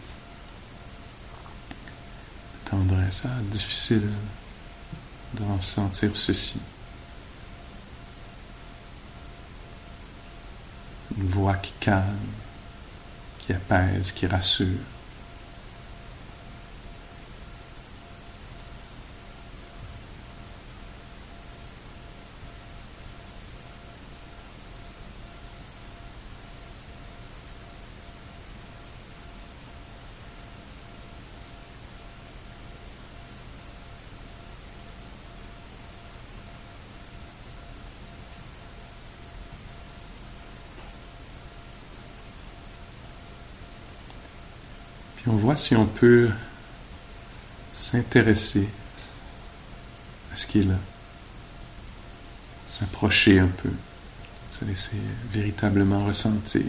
[2.64, 3.22] tendresse.
[3.26, 4.08] Ah, difficile
[5.34, 6.58] de ressentir ceci.
[11.16, 12.04] Une voix qui calme,
[13.38, 14.78] qui apaise, qui rassure.
[45.50, 46.30] Voit si on peut
[47.72, 48.68] s'intéresser
[50.32, 50.76] à ce qui est là,
[52.68, 53.70] s'approcher un peu,
[54.52, 54.94] se laisser
[55.32, 56.62] véritablement ressentir.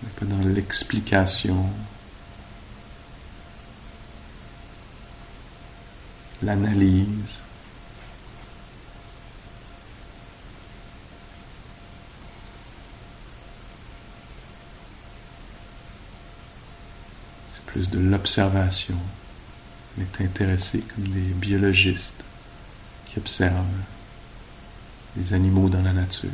[0.00, 1.68] On n'est pas dans l'explication,
[6.44, 7.40] l'analyse.
[17.50, 18.96] C'est plus de l'observation.
[19.96, 22.24] On est intéressé comme des biologistes
[23.06, 23.64] qui observent
[25.16, 26.30] les animaux dans la nature.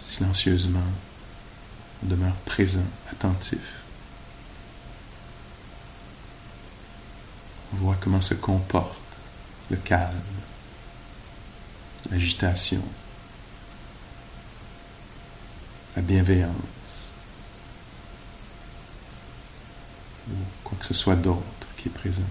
[0.00, 0.80] Silencieusement,
[2.02, 3.83] on demeure présent, attentif.
[7.82, 9.00] On comment se comporte
[9.70, 10.14] le calme,
[12.10, 12.82] l'agitation,
[15.96, 16.52] la bienveillance,
[20.28, 22.22] ou quoi que ce soit d'autre qui est présent.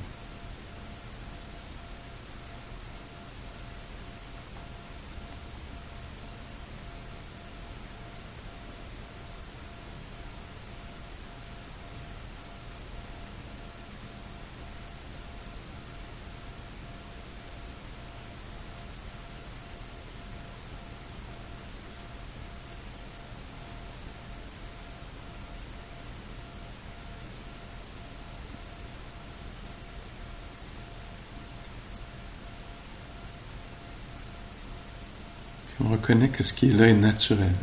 [35.93, 37.56] on reconnaît que ce qui est là est naturel,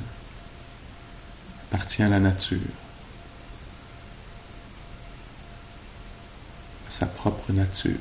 [1.67, 2.59] appartient à la nature,
[6.89, 7.99] à sa propre nature.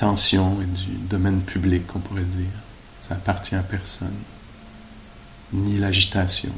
[0.00, 2.46] L'attention est du domaine public, on pourrait dire.
[3.00, 4.14] Ça appartient à personne.
[5.52, 6.52] Ni l'agitation.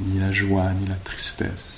[0.00, 1.77] Ni la joie, ni la tristesse.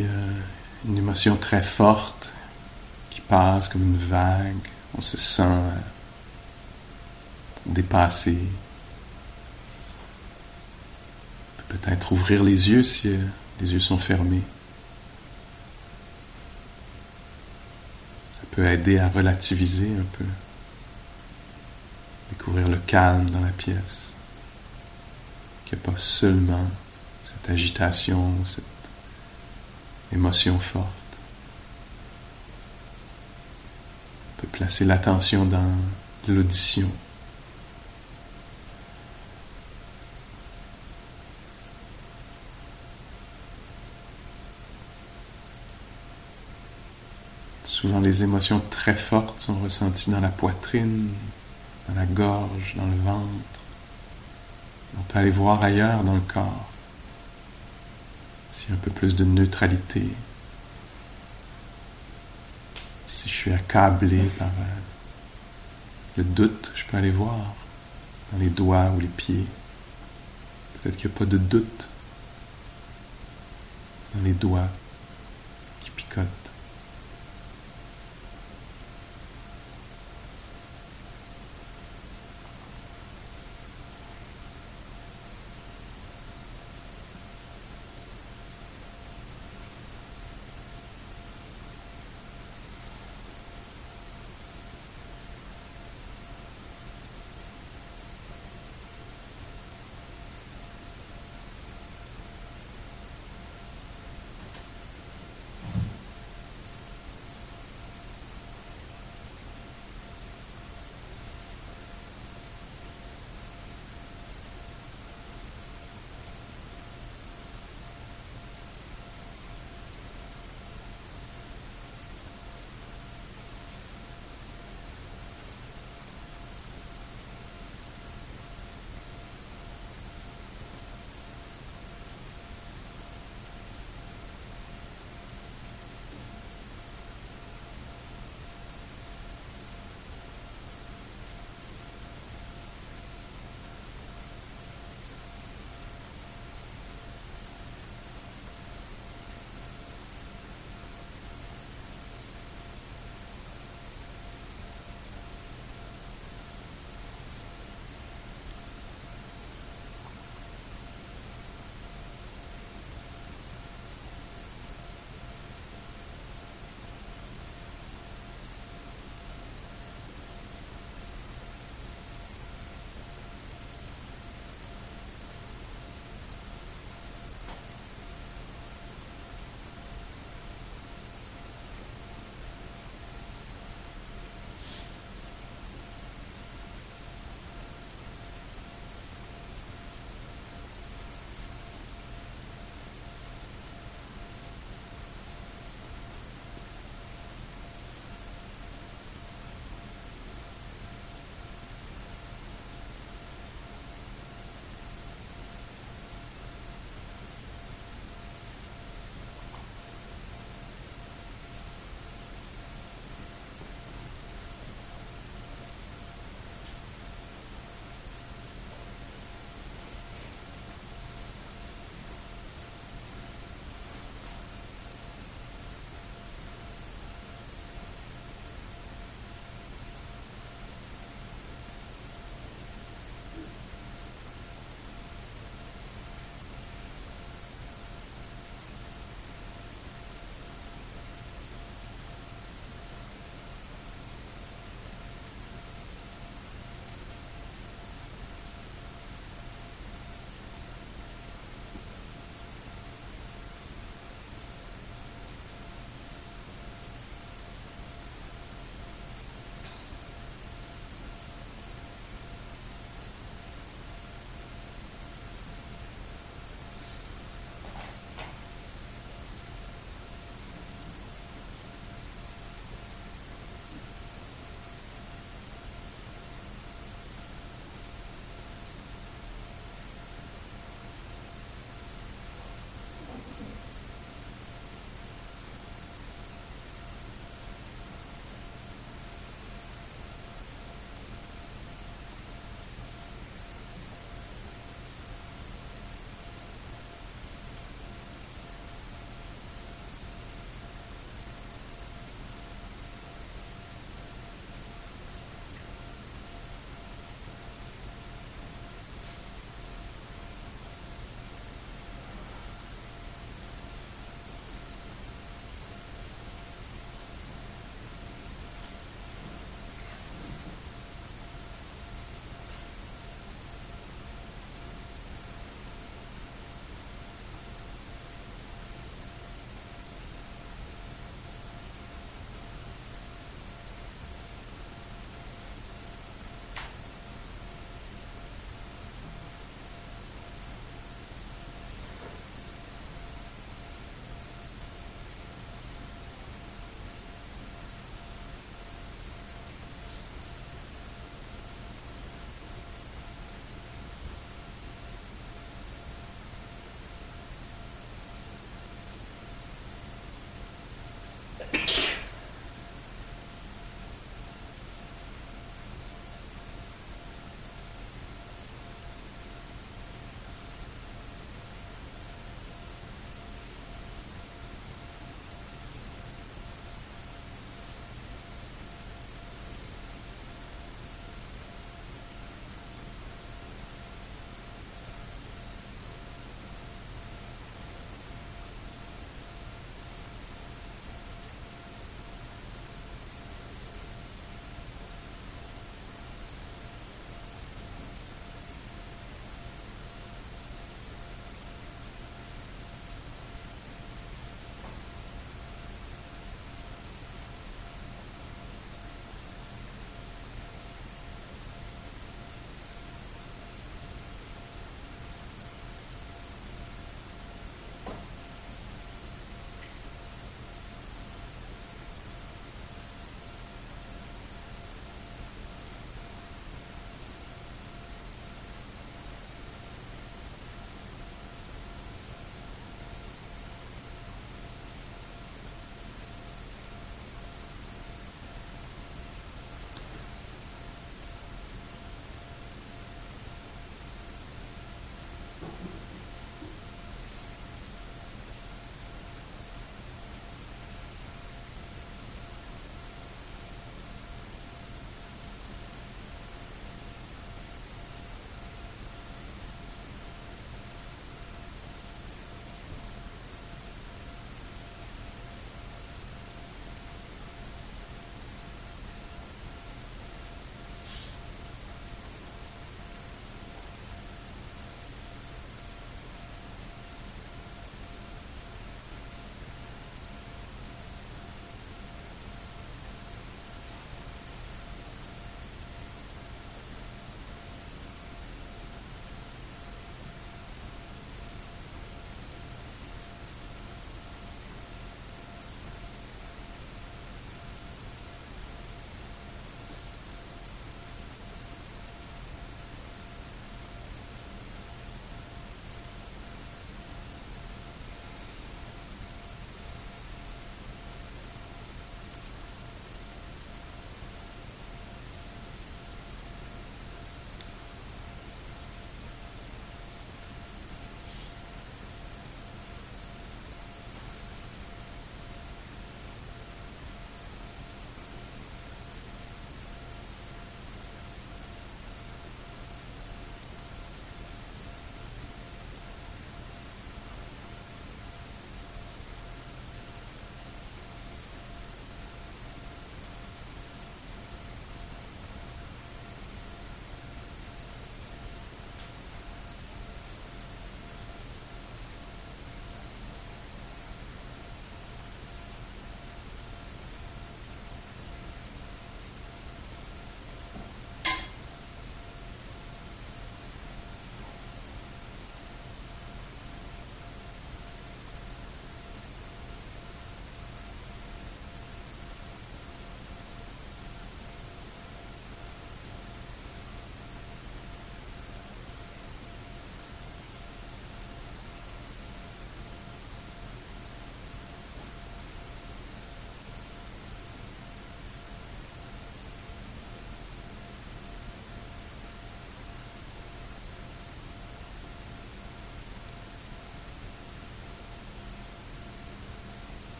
[0.00, 0.32] Euh,
[0.88, 2.32] une émotion très forte
[3.10, 4.56] qui passe comme une vague.
[4.96, 5.70] On se sent euh,
[7.66, 8.36] dépassé.
[11.68, 13.18] Peut-être ouvrir les yeux si euh,
[13.60, 14.42] les yeux sont fermés.
[18.34, 20.24] Ça peut aider à relativiser un peu.
[22.30, 24.10] Découvrir le calme dans la pièce.
[25.64, 26.66] Qu'il n'y a pas seulement
[27.24, 28.64] cette agitation, cette
[30.12, 30.86] émotion forte.
[34.38, 35.70] On peut placer l'attention dans
[36.28, 36.88] l'audition.
[47.64, 51.08] Souvent les émotions très fortes sont ressenties dans la poitrine,
[51.88, 53.26] dans la gorge, dans le ventre.
[54.98, 56.71] On peut aller voir ailleurs dans le corps.
[58.52, 60.06] A un peu plus de neutralité.
[63.06, 64.78] Si je suis accablé par euh,
[66.18, 67.38] le doute, je peux aller voir
[68.30, 69.46] dans les doigts ou les pieds.
[70.74, 71.84] Peut-être qu'il n'y a pas de doute
[74.14, 74.68] dans les doigts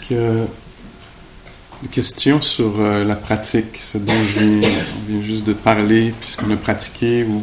[0.00, 0.46] qu'il y a
[1.82, 6.12] des questions sur euh, la pratique, ce dont je viens, on vient juste de parler,
[6.20, 7.42] puisqu'on a pratiqué, ou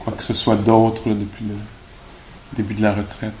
[0.00, 1.56] quoi que ce soit d'autre depuis le
[2.56, 3.32] début de la retraite?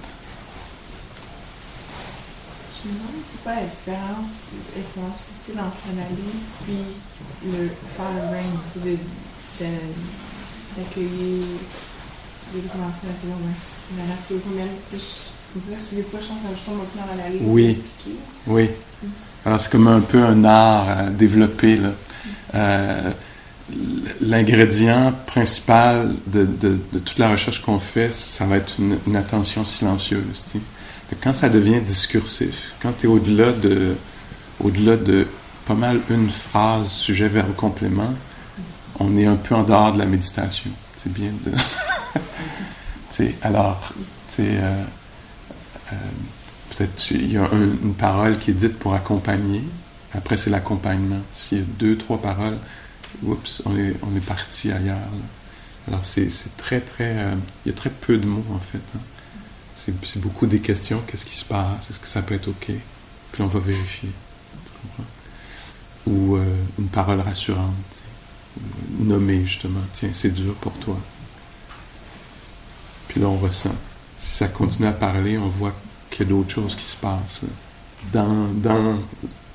[2.82, 4.28] Je me demande c'est quoi la différence
[5.16, 6.78] subtile entre l'analyse puis
[7.46, 8.12] le faire
[8.84, 8.98] le
[10.76, 11.44] d'accueillir,
[12.54, 14.76] de, de commencer à la nature humaine.
[16.96, 17.40] L'analyse.
[17.44, 17.82] Oui.
[18.46, 18.70] Oui.
[19.44, 21.76] Alors, c'est comme un peu un art à développer.
[21.76, 21.90] Là.
[22.54, 23.10] Euh,
[24.22, 29.16] L'ingrédient principal de, de, de, toute la recherche qu'on fait, ça va être une, une
[29.16, 30.46] attention silencieuse.
[31.22, 33.94] Quand ça devient discursif, quand tu es au-delà de,
[34.60, 35.26] au-delà de
[35.66, 38.14] pas mal une phrase, sujet, verbe, complément,
[38.98, 40.70] on est un peu en dehors de la méditation.
[40.96, 41.52] C'est bien de.
[43.42, 43.92] alors,
[44.34, 44.84] tu euh, euh,
[46.70, 49.62] peut-être il y a une parole qui est dite pour accompagner.
[50.14, 51.20] Après, c'est l'accompagnement.
[51.32, 52.58] S'il y a deux, trois paroles,
[53.22, 54.98] oups, on est, parti ailleurs.
[55.86, 57.16] Alors, c'est très, très.
[57.16, 57.34] Euh,
[57.64, 58.80] il y a très peu de mots, en fait.
[58.96, 59.00] Hein.
[59.74, 61.00] C'est beaucoup des questions.
[61.06, 61.88] Qu'est-ce qui se passe?
[61.88, 62.72] Est-ce que ça peut être OK?
[63.32, 64.10] Puis on va vérifier.
[66.06, 66.44] Ou euh,
[66.78, 68.02] une parole rassurante.
[68.98, 69.80] Nommer, justement.
[69.92, 70.98] Tiens, c'est dur pour toi.
[73.08, 73.74] Puis là, on ressent.
[74.38, 75.74] Ça continue à parler, on voit
[76.12, 77.40] qu'il y a d'autres choses qui se passent.
[78.12, 79.00] Dans, dans,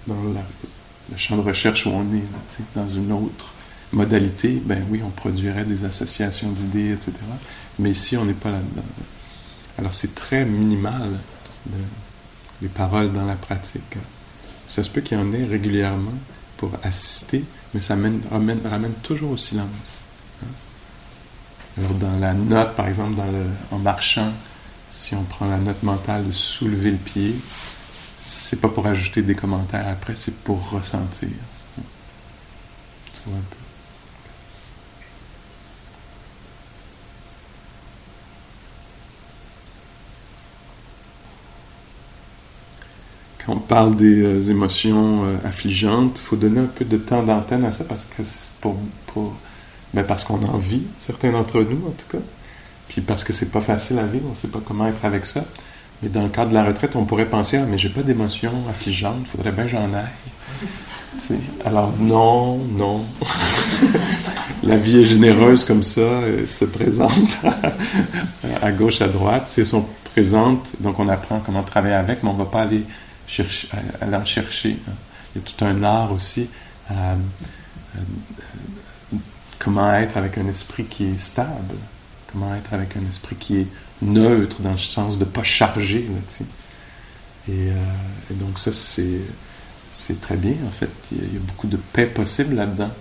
[0.05, 0.21] dans
[1.09, 2.25] le champ de recherche où on est,
[2.75, 3.53] dans une autre
[3.93, 7.13] modalité, ben oui, on produirait des associations d'idées, etc.
[7.79, 8.83] Mais ici, on n'est pas là-dedans.
[9.79, 11.11] Alors, c'est très minimal,
[12.61, 13.95] les paroles dans la pratique.
[14.67, 16.11] Ça se peut qu'il y en ait régulièrement
[16.57, 20.01] pour assister, mais ça ramène, ramène toujours au silence.
[21.77, 24.33] Alors, dans la note, par exemple, dans le, en marchant,
[24.93, 27.35] si on prend la note mentale de soulever le pied,
[28.21, 31.29] c'est pas pour ajouter des commentaires après, c'est pour ressentir.
[31.75, 33.57] Tu vois un peu?
[43.45, 47.23] Quand on parle des euh, émotions euh, affligeantes, il faut donner un peu de temps
[47.23, 48.23] d'antenne à ça parce que
[48.61, 48.77] pour,
[49.07, 49.35] pour
[49.93, 52.23] ben parce qu'on en vit, certains d'entre nous en tout cas,
[52.87, 55.43] puis parce que c'est pas facile à vivre, on sait pas comment être avec ça.
[56.01, 58.53] Mais dans le cadre de la retraite, on pourrait penser ah mais j'ai pas d'émotions
[58.69, 61.37] affligeantes, faudrait bien j'en aille.
[61.65, 63.05] alors non, non.
[64.63, 67.37] la vie est généreuse comme ça, elle se présente
[68.61, 69.47] à gauche, à droite.
[69.47, 72.83] Si elles sont présentes, donc on apprend comment travailler avec, mais on va pas aller
[73.27, 73.69] chercher,
[74.01, 74.77] aller en chercher.
[74.87, 74.93] Hein.
[75.35, 76.47] Il y a tout un art aussi
[76.89, 77.15] à
[79.63, 81.75] comment être avec un esprit qui est stable,
[82.33, 83.67] comment être avec un esprit qui est
[84.01, 86.07] neutre dans le sens de ne pas charger.
[87.47, 87.73] et, euh,
[88.31, 89.21] et, donc ça, c'est,
[89.91, 90.89] c'est très bien en fait.
[91.11, 92.91] Il y, a, beaucoup de paix possible là-dedans.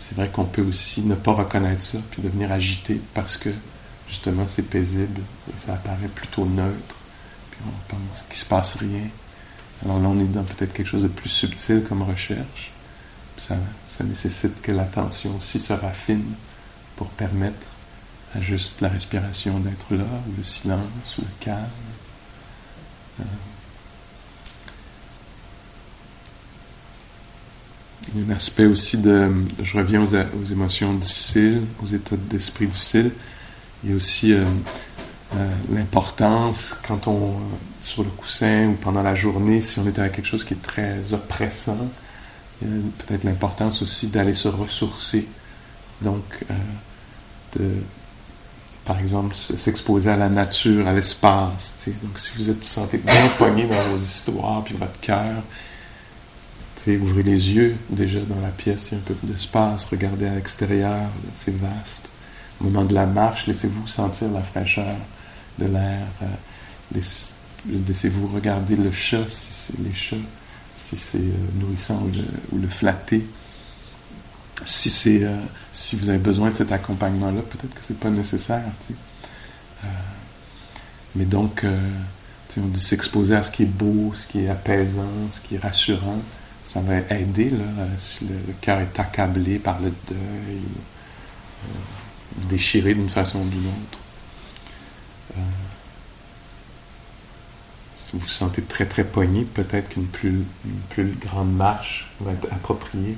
[0.00, 3.50] C'est vrai qu'on peut aussi ne pas reconnaître ça, puis devenir agité parce que
[4.08, 6.96] justement c'est paisible et ça apparaît plutôt neutre.
[7.50, 9.08] Puis on pense qu'il ne se passe rien.
[9.84, 12.72] Alors là, on est dans peut-être quelque chose de plus subtil comme recherche.
[13.36, 13.56] Ça,
[14.04, 16.34] nécessite que l'attention aussi se raffine
[16.96, 17.66] pour permettre
[18.40, 20.04] juste la respiration d'être là,
[20.36, 21.64] le silence, le calme.
[23.20, 23.24] Euh,
[28.14, 29.30] il y a un aspect aussi de,
[29.62, 33.10] je reviens aux, émotions difficiles, aux états d'esprit difficiles.
[33.82, 34.44] Il y a aussi euh,
[35.36, 37.34] euh, l'importance quand on,
[37.80, 40.62] sur le coussin ou pendant la journée, si on est avec quelque chose qui est
[40.62, 41.88] très oppressant,
[42.60, 45.26] peut-être l'importance aussi d'aller se ressourcer.
[46.00, 46.54] Donc, euh,
[47.58, 47.82] de,
[48.86, 51.76] par exemple, s'exposer à la nature, à l'espace.
[52.02, 55.42] Donc, si vous êtes, vous sentez bien poigné dans vos histoires, puis votre cœur,
[57.00, 60.36] ouvrez les yeux déjà dans la pièce, il y a un peu d'espace, regardez à
[60.36, 61.00] l'extérieur,
[61.34, 62.08] c'est vaste.
[62.60, 64.96] Au moment de la marche, laissez-vous sentir la fraîcheur
[65.58, 66.06] de l'air.
[66.22, 67.00] Euh,
[67.88, 70.16] laissez-vous regarder le chat, si c'est les chats
[70.76, 72.02] si c'est euh, nourrissant
[72.52, 73.24] ou le, flatter.
[74.64, 75.36] Si, c'est, euh,
[75.72, 78.62] si vous avez besoin de cet accompagnement-là, peut-être que c'est pas nécessaire.
[78.90, 79.88] Euh,
[81.14, 81.64] mais donc,
[82.58, 85.58] on dit s'exposer à ce qui est beau, ce qui est apaisant, ce qui est
[85.58, 86.20] rassurant.
[86.64, 90.62] Ça va aider là, si le, cœur est accablé par le deuil,
[92.48, 93.98] déchiré d'une façon ou d'une autre.
[97.94, 103.16] Si vous vous sentez très très poigné, peut-être qu'une plus grande marche va être appropriée.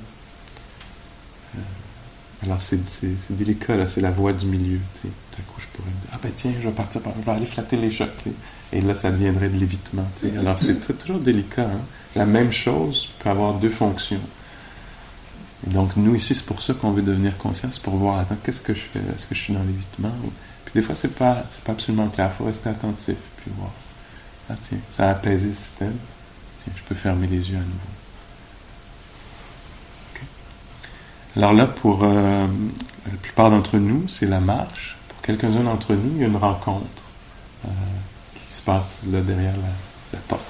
[2.42, 2.78] Alors c'est
[3.30, 4.78] délicat, là, c'est la voie du milieu.
[5.03, 7.24] Tout à coup, je pourrais me dire, ah ben tiens, je vais partir par je
[7.24, 8.09] vais aller flatter les chats.
[8.72, 10.07] Et là, ça deviendrait de l'évitement.
[10.38, 11.64] Alors c'est toujours délicat.
[11.64, 11.80] Hein.
[12.14, 14.20] La même chose peut avoir deux fonctions.
[15.66, 18.36] Et donc nous ici, c'est pour ça qu'on veut devenir conscient, c'est pour voir, attends,
[18.44, 19.01] qu'est-ce que je fais?
[19.01, 20.12] Est-ce que je suis dans l'évitement?
[20.64, 22.30] Puis des fois, c'est pas, c'est pas absolument clair.
[22.32, 23.72] Il faut rester attentif, puis voir.
[24.49, 25.96] Ah tiens, ça a apaisé le système.
[26.62, 27.97] Tiens, je peux fermer les yeux à nouveau.
[31.37, 32.47] Alors là, pour euh,
[33.07, 34.97] la plupart d'entre nous, c'est la marche.
[35.09, 37.03] Pour quelques-uns d'entre nous, il y a une rencontre
[37.64, 37.68] euh,
[38.35, 39.55] qui se passe là derrière
[40.12, 40.43] la, porte.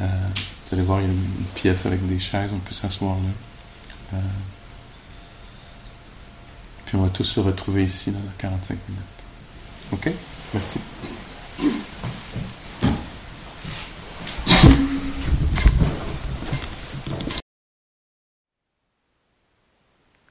[0.00, 0.06] Euh,
[0.66, 3.16] vous allez voir, il y a une, pièce avec des chaises, on peut s'asseoir
[4.12, 4.18] là.
[6.86, 9.02] puis on va tous se retrouver ici dans 45 minutes.
[9.92, 10.10] OK?
[10.54, 10.80] Merci.